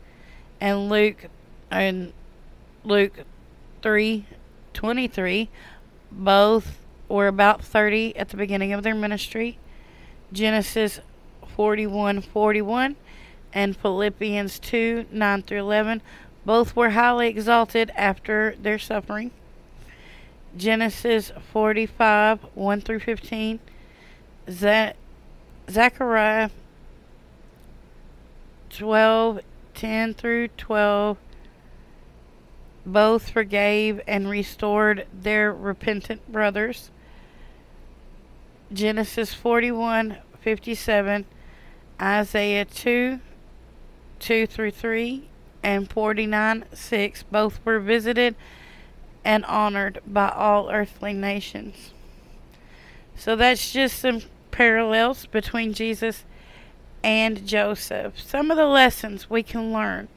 and 0.61 0.89
Luke 0.89 1.25
and 1.69 2.13
Luke 2.83 3.19
3 3.81 4.25
23 4.73 5.49
both 6.11 6.77
were 7.09 7.27
about 7.27 7.63
30 7.63 8.15
at 8.15 8.29
the 8.29 8.37
beginning 8.37 8.73
of 8.73 8.83
their 8.83 8.95
ministry. 8.95 9.57
Genesis 10.31 10.99
41 11.55 12.21
41 12.21 12.95
and 13.53 13.75
Philippians 13.75 14.59
2 14.59 15.05
9 15.11 15.41
through 15.43 15.59
11. 15.59 16.01
Both 16.45 16.75
were 16.75 16.91
highly 16.91 17.27
exalted 17.27 17.91
after 17.95 18.55
their 18.61 18.77
suffering. 18.77 19.31
Genesis 20.57 21.31
45 21.51 22.39
1 22.53 22.81
through 22.81 22.99
15. 22.99 23.59
Zechariah 25.69 26.49
12 28.69 29.39
10 29.73 30.13
through 30.13 30.47
12. 30.49 31.17
Both 32.85 33.29
forgave 33.29 33.99
and 34.07 34.29
restored 34.29 35.07
their 35.11 35.51
repentant 35.51 36.31
brothers. 36.31 36.91
Genesis 38.71 39.33
41 39.33 40.17
57. 40.39 41.25
Isaiah 42.01 42.65
2 42.65 43.19
2 44.19 44.47
through 44.47 44.71
3 44.71 45.27
and 45.63 45.89
49 45.89 46.65
6 46.73 47.23
both 47.23 47.59
were 47.65 47.79
visited 47.79 48.35
and 49.25 49.43
honored 49.45 49.99
by 50.07 50.29
all 50.29 50.71
earthly 50.71 51.11
nations. 51.11 51.91
So 53.17 53.35
that's 53.35 53.73
just 53.73 53.99
some 53.99 54.21
parallels 54.51 55.25
between 55.25 55.73
Jesus 55.73 56.23
and 57.03 57.45
Joseph. 57.45 58.19
Some 58.21 58.51
of 58.51 58.55
the 58.55 58.67
lessons 58.67 59.29
we 59.29 59.43
can 59.43 59.73
learn 59.73 60.07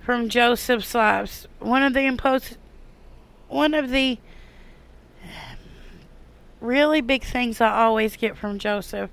from 0.00 0.28
Joseph's 0.28 0.94
lives. 0.94 1.46
One 1.58 1.82
of 1.82 1.94
the 1.94 2.00
impos- 2.00 2.58
one 3.48 3.72
of 3.72 3.90
the 3.90 4.18
really 6.60 7.00
big 7.00 7.24
things 7.24 7.60
I 7.60 7.82
always 7.82 8.16
get 8.16 8.36
from 8.36 8.58
Joseph 8.58 9.10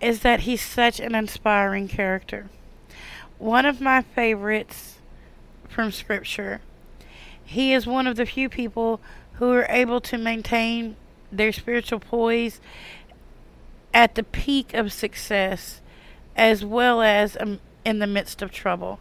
is 0.00 0.20
that 0.20 0.40
he's 0.40 0.62
such 0.62 1.00
an 1.00 1.14
inspiring 1.14 1.88
character 1.88 2.50
one 3.38 3.64
of 3.64 3.80
my 3.80 4.02
favorites 4.02 4.96
from 5.68 5.92
Scripture. 5.92 6.60
He 7.48 7.72
is 7.72 7.86
one 7.86 8.06
of 8.06 8.16
the 8.16 8.26
few 8.26 8.50
people 8.50 9.00
who 9.34 9.50
are 9.52 9.64
able 9.70 10.02
to 10.02 10.18
maintain 10.18 10.96
their 11.32 11.50
spiritual 11.50 11.98
poise 11.98 12.60
at 13.94 14.16
the 14.16 14.22
peak 14.22 14.74
of 14.74 14.92
success 14.92 15.80
as 16.36 16.62
well 16.62 17.00
as 17.00 17.38
um, 17.40 17.58
in 17.86 18.00
the 18.00 18.06
midst 18.06 18.42
of 18.42 18.52
trouble. 18.52 19.00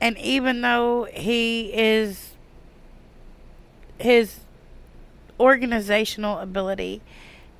And 0.00 0.18
even 0.18 0.62
though 0.62 1.06
he 1.12 1.72
is 1.72 2.32
his 3.96 4.40
organizational 5.38 6.40
ability, 6.40 7.00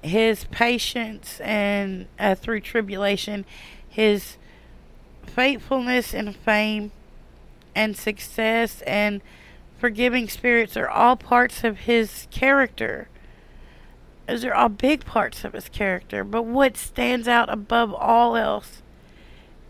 his 0.03 0.47
patience 0.51 1.41
and 1.43 2.09
uh, 2.19 2.35
through 2.35 2.63
tribulation, 2.63 3.45
his 3.89 4.37
faithfulness 5.25 6.13
and 6.13 6.35
fame 6.35 6.91
and 7.73 7.97
success 7.97 8.83
and 8.83 9.23
forgiving 9.83 10.29
spirits 10.29 10.77
are 10.77 10.89
all 10.89 11.17
parts 11.17 11.65
of 11.65 11.81
his 11.81 12.29
character. 12.31 13.09
Those 14.29 14.45
are 14.45 14.55
all 14.55 14.69
big 14.69 15.05
parts 15.05 15.43
of 15.43 15.55
his 15.55 15.69
character. 15.69 16.23
But 16.23 16.45
what 16.45 16.77
stands 16.77 17.27
out 17.27 17.53
above 17.53 17.93
all 17.93 18.37
else 18.37 18.81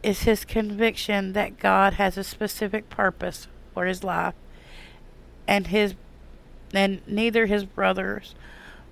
is 0.02 0.24
his 0.24 0.44
conviction 0.44 1.32
that 1.32 1.58
God 1.58 1.94
has 1.94 2.18
a 2.18 2.24
specific 2.24 2.90
purpose 2.90 3.48
for 3.72 3.86
his 3.86 4.04
life. 4.04 4.34
And 5.48 5.68
his 5.68 5.94
and 6.74 7.00
neither 7.06 7.46
his 7.46 7.64
brothers 7.64 8.34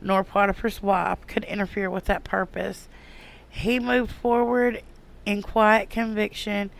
nor 0.00 0.24
Potiphar's 0.24 0.82
wife 0.82 1.26
could 1.26 1.44
interfere 1.44 1.90
with 1.90 2.06
that 2.06 2.24
purpose. 2.24 2.88
He 3.46 3.78
moved 3.78 4.10
forward 4.10 4.82
in 5.26 5.42
quiet 5.42 5.90
conviction 5.90 6.70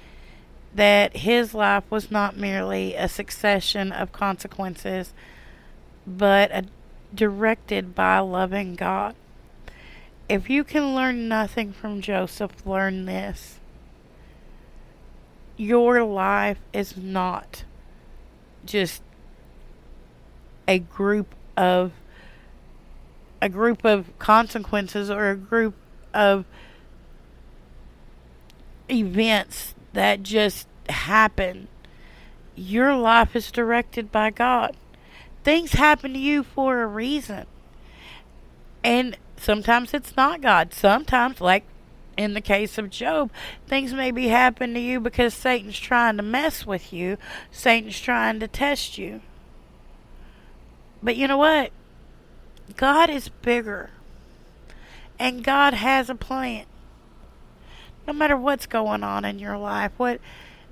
that 0.75 1.19
his 1.19 1.55
life 1.55 1.85
was 1.91 2.11
not 2.11 2.37
merely 2.37 2.95
a 2.95 3.09
succession 3.09 3.91
of 3.93 4.13
consequences, 4.13 5.13
but 6.07 6.51
a, 6.53 6.65
directed 7.15 7.95
by 7.95 8.17
a 8.17 8.25
loving 8.25 8.77
God. 8.77 9.15
If 10.29 10.49
you 10.49 10.63
can 10.63 10.95
learn 10.95 11.29
nothing 11.29 11.73
from 11.73 12.01
Joseph, 12.01 12.65
learn 12.65 13.07
this. 13.07 13.59
Your 15.57 16.05
life 16.05 16.61
is 16.73 16.97
not 16.97 17.65
just 18.65 19.03
a 20.69 20.79
group 20.79 21.35
of 21.57 21.93
a 23.43 23.49
group 23.49 23.85
of 23.85 24.17
consequences 24.19 25.11
or 25.11 25.31
a 25.31 25.37
group 25.37 25.75
of 26.15 26.45
events 28.89 29.75
that 29.93 30.23
just 30.23 30.67
happen. 30.89 31.69
Your 32.55 32.97
life 32.97 33.35
is 33.35 33.51
directed 33.51 34.13
by 34.13 34.31
God. 34.31 34.77
Things 35.45 35.73
happen 35.73 36.13
to 36.13 36.19
you 36.19 36.43
for 36.43 36.83
a 36.83 36.87
reason. 36.87 37.47
And 38.85 39.17
sometimes 39.37 39.95
it's 39.95 40.17
not 40.17 40.41
God. 40.41 40.75
Sometimes, 40.75 41.41
like 41.41 41.65
in 42.17 42.35
the 42.35 42.41
case 42.41 42.77
of 42.77 42.91
Job, 42.91 43.31
things 43.67 43.95
may 43.95 44.11
be 44.11 44.29
happening 44.29 44.75
to 44.75 44.81
you 44.81 45.01
because 45.01 45.33
Satan's 45.33 45.79
trying 45.79 46.17
to 46.19 46.23
mess 46.23 46.67
with 46.67 46.93
you, 46.93 47.17
Satan's 47.51 47.99
trying 47.99 48.41
to 48.41 48.49
test 48.49 48.99
you. 48.99 49.23
But 51.03 51.17
you 51.17 51.27
know 51.27 51.39
what? 51.39 51.73
God 52.77 53.09
is 53.09 53.29
bigger. 53.29 53.91
And 55.19 55.45
God 55.45 55.75
has 55.75 56.09
a 56.09 56.15
plan 56.15 56.65
no 58.07 58.13
matter 58.13 58.37
what's 58.37 58.67
going 58.67 59.03
on 59.03 59.25
in 59.25 59.39
your 59.39 59.57
life, 59.57 59.93
what 59.97 60.21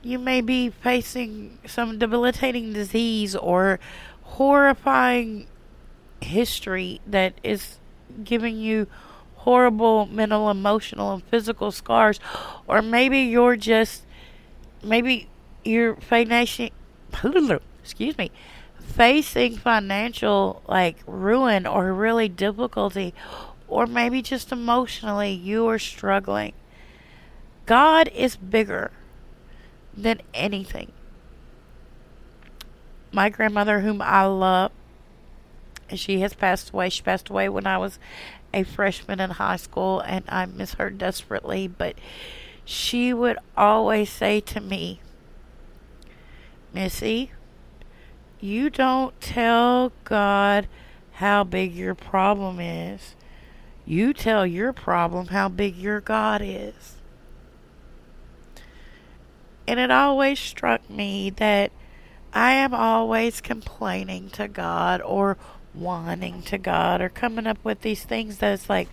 you 0.03 0.19
may 0.19 0.41
be 0.41 0.71
facing 0.71 1.59
some 1.67 1.99
debilitating 1.99 2.73
disease 2.73 3.35
or 3.35 3.79
horrifying 4.23 5.47
history 6.21 7.01
that 7.07 7.35
is 7.43 7.79
giving 8.25 8.57
you 8.57 8.87
horrible 9.37 10.07
mental, 10.07 10.51
emotional, 10.51 11.15
and 11.15 11.25
physical 11.25 11.71
scars, 11.71 12.21
or 12.67 12.83
maybe 12.83 13.21
you're 13.21 13.57
just 13.57 14.05
maybe 14.83 15.29
you're 15.65 15.97
facing 15.97 16.71
excuse 17.83 18.17
me 18.19 18.31
facing 18.79 19.57
financial 19.57 20.63
like 20.69 20.97
ruin 21.07 21.67
or 21.67 21.93
really 21.93 22.29
difficulty 22.29 23.13
or 23.67 23.87
maybe 23.87 24.23
just 24.23 24.51
emotionally 24.51 25.31
you 25.31 25.67
are 25.67 25.79
struggling 25.79 26.53
God 27.69 28.09
is 28.15 28.35
bigger 28.35 28.91
than 29.95 30.23
anything. 30.33 30.91
My 33.13 33.29
grandmother, 33.29 33.81
whom 33.81 34.01
I 34.01 34.25
love, 34.25 34.73
she 35.95 36.21
has 36.21 36.33
passed 36.33 36.71
away. 36.71 36.89
She 36.89 37.03
passed 37.03 37.29
away 37.29 37.51
when 37.51 37.67
I 37.67 37.77
was 37.77 37.99
a 38.55 38.63
freshman 38.63 39.21
in 39.21 39.33
high 39.33 39.57
school, 39.57 40.01
and 40.01 40.25
I 40.31 40.47
miss 40.47 40.75
her 40.75 40.89
desperately. 40.89 41.69
But 41.69 41.97
she 42.65 43.13
would 43.13 43.37
always 43.55 44.09
say 44.09 44.41
to 44.41 44.63
me, 44.63 45.03
Missy, 46.73 47.33
you 48.41 48.71
don't 48.71 49.21
tell 49.21 49.93
God 50.05 50.69
how 51.13 51.45
big 51.45 51.75
your 51.75 51.95
problem 51.95 52.61
is. 52.61 53.15
You 53.85 54.15
tell 54.15 54.47
your 54.47 54.73
problem 54.73 55.27
how 55.27 55.51
big 55.51 55.77
your 55.77 56.01
God 56.01 56.41
is. 56.43 56.98
And 59.69 59.79
it 59.79 59.91
always 59.91 60.39
struck 60.39 60.89
me 60.89 61.29
that 61.37 61.73
I 62.33 62.53
am 62.53 62.73
always 62.73 63.43
complaining 63.43 64.31
to 64.31 64.49
God 64.49 65.03
or 65.03 65.37
whining 65.75 66.41
to 66.45 66.57
God 66.57 67.03
or 67.03 67.11
coming 67.11 67.47
up 67.47 67.59
with 67.63 67.83
these 67.83 68.03
things 68.03 68.39
that's 68.39 68.71
like, 68.71 68.89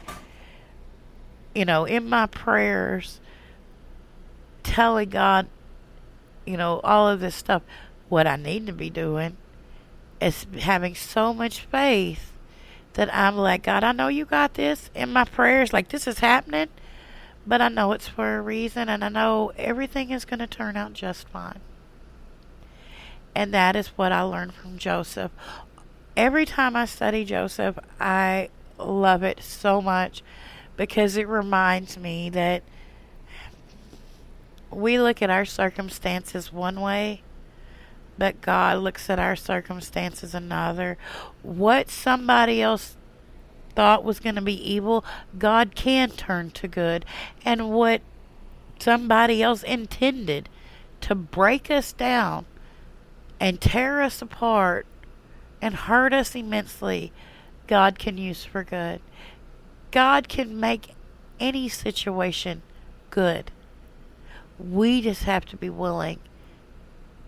you 1.55 1.63
know, 1.63 1.86
in 1.86 2.09
my 2.09 2.26
prayers, 2.26 3.21
telling 4.63 5.07
God, 5.07 5.47
you 6.45 6.57
know, 6.57 6.82
all 6.84 7.07
of 7.07 7.21
this 7.21 7.36
stuff. 7.36 7.61
What 8.09 8.28
I 8.28 8.36
need 8.36 8.67
to 8.67 8.73
be 8.73 8.89
doing 8.89 9.38
is 10.19 10.45
having 10.59 10.93
so 10.93 11.34
much 11.34 11.61
faith 11.61 12.34
that 12.95 13.13
I'm 13.15 13.38
like, 13.38 13.63
God, 13.63 13.86
I 13.86 13.93
know 13.93 14.09
you 14.09 14.26
got 14.26 14.55
this 14.55 14.89
in 14.93 15.13
my 15.13 15.23
prayers. 15.23 15.71
Like, 15.71 15.88
this 15.88 16.05
is 16.05 16.19
happening, 16.19 16.67
but 17.48 17.62
I 17.62 17.70
know 17.70 17.91
it's 17.91 18.08
for 18.08 18.38
a 18.38 18.41
reason, 18.41 18.89
and 18.89 19.04
I 19.04 19.10
know 19.10 19.52
everything 19.58 20.12
is 20.12 20.26
going 20.26 20.39
to 20.39 20.48
turn 20.48 20.76
out 20.76 20.93
just 20.93 21.28
fine. 21.30 21.60
And 23.36 23.54
that 23.54 23.76
is 23.76 23.88
what 23.89 24.12
I 24.12 24.22
learned 24.22 24.54
from 24.54 24.78
Joseph. 24.78 25.32
Every 26.16 26.46
time 26.46 26.76
I 26.76 26.86
study 26.86 27.26
Joseph, 27.26 27.78
I 28.00 28.50
love 28.78 29.24
it 29.24 29.41
so 29.41 29.82
much 29.82 30.24
because 30.78 31.18
it 31.18 31.28
reminds 31.28 31.98
me 31.98 32.30
that 32.30 32.64
we 34.72 35.00
look 35.00 35.22
at 35.22 35.30
our 35.30 35.46
circumstances 35.46 36.52
one 36.52 36.80
way, 36.82 37.22
but 38.18 38.41
God 38.41 38.80
looks 38.80 39.10
at 39.10 39.20
our 39.20 39.36
circumstances 39.36 40.34
another. 40.34 40.98
What 41.43 41.89
somebody 41.89 42.62
else 42.62 42.96
thought 43.76 44.03
was 44.03 44.19
going 44.19 44.36
to 44.36 44.41
be 44.41 44.73
evil, 44.73 45.03
God 45.38 45.76
can 45.76 46.09
turn 46.11 46.51
to 46.51 46.67
good. 46.67 47.05
And 47.43 47.71
what 47.71 48.01
somebody 48.80 49.43
else 49.43 49.63
intended 49.63 50.49
to 51.01 51.15
break 51.15 51.69
us 51.69 51.93
down, 51.93 52.45
and 53.39 53.59
tear 53.61 54.01
us 54.01 54.21
apart 54.21 54.86
and 55.61 55.76
hurt 55.76 56.13
us 56.13 56.36
immensely, 56.36 57.11
God 57.67 57.99
can 57.99 58.17
use 58.17 58.45
for 58.45 58.63
good. 58.63 59.01
God 59.91 60.28
can 60.28 60.59
make 60.59 60.93
any 61.39 61.69
situation 61.69 62.61
good. 63.09 63.51
We 64.57 65.01
just 65.01 65.23
have 65.23 65.45
to 65.45 65.57
be 65.57 65.69
willing 65.69 66.19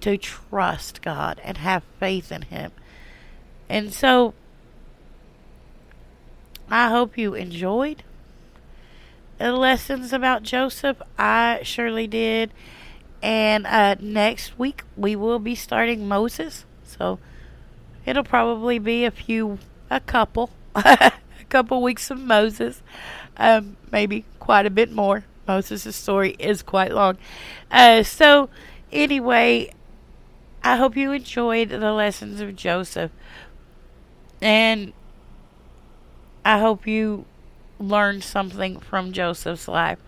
to 0.02 0.18
trust 0.18 1.02
God 1.02 1.42
and 1.44 1.58
have 1.58 1.84
faith 2.00 2.32
in 2.32 2.44
Him. 2.44 2.72
And 3.68 3.94
so, 3.94 4.34
I 6.70 6.90
hope 6.90 7.18
you 7.18 7.34
enjoyed 7.34 8.04
the 9.38 9.52
lessons 9.54 10.12
about 10.12 10.44
Joseph. 10.44 11.02
I 11.18 11.60
surely 11.64 12.08
did. 12.08 12.52
And 13.22 13.66
uh, 13.66 13.96
next 14.00 14.60
week 14.60 14.84
we 14.96 15.16
will 15.16 15.40
be 15.40 15.56
starting 15.56 16.08
Moses. 16.08 16.66
So 16.84 17.20
it'll 18.06 18.24
probably 18.24 18.80
be 18.80 19.06
a 19.06 19.12
few, 19.12 19.60
a 19.90 20.00
couple, 20.00 20.50
a 20.76 21.12
couple 21.50 21.82
weeks 21.82 22.12
of 22.12 22.20
Moses. 22.20 22.82
Um, 23.38 23.78
maybe 23.92 24.26
quite 24.40 24.66
a 24.66 24.72
bit 24.72 24.92
more. 24.92 25.26
Moses' 25.48 25.96
story 25.96 26.36
is 26.40 26.62
quite 26.62 26.92
long. 26.92 27.18
Uh, 27.72 28.04
so 28.04 28.50
anyway, 28.92 29.72
I 30.64 30.76
hope 30.76 30.98
you 30.98 31.12
enjoyed 31.14 31.70
the 31.70 31.94
lessons 31.94 32.42
of 32.42 32.56
Joseph. 32.56 33.12
And 34.42 34.92
I 36.48 36.60
hope 36.60 36.88
you 36.88 37.26
learned 37.78 38.24
something 38.24 38.80
from 38.80 39.12
Joseph's 39.12 39.68
life. 39.68 40.00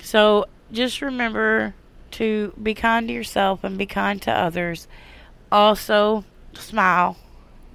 So 0.00 0.44
just 0.70 1.02
remember 1.02 1.74
to 2.12 2.52
be 2.62 2.72
kind 2.72 3.08
to 3.08 3.12
yourself 3.12 3.64
and 3.64 3.76
be 3.76 3.84
kind 3.84 4.22
to 4.22 4.30
others. 4.30 4.86
Also, 5.50 6.24
smile 6.52 7.16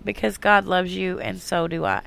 because 0.05 0.37
God 0.37 0.67
loves 0.67 0.95
you 0.95 1.19
and 1.19 1.41
so 1.41 1.67
do 1.67 1.83
I. 1.83 2.03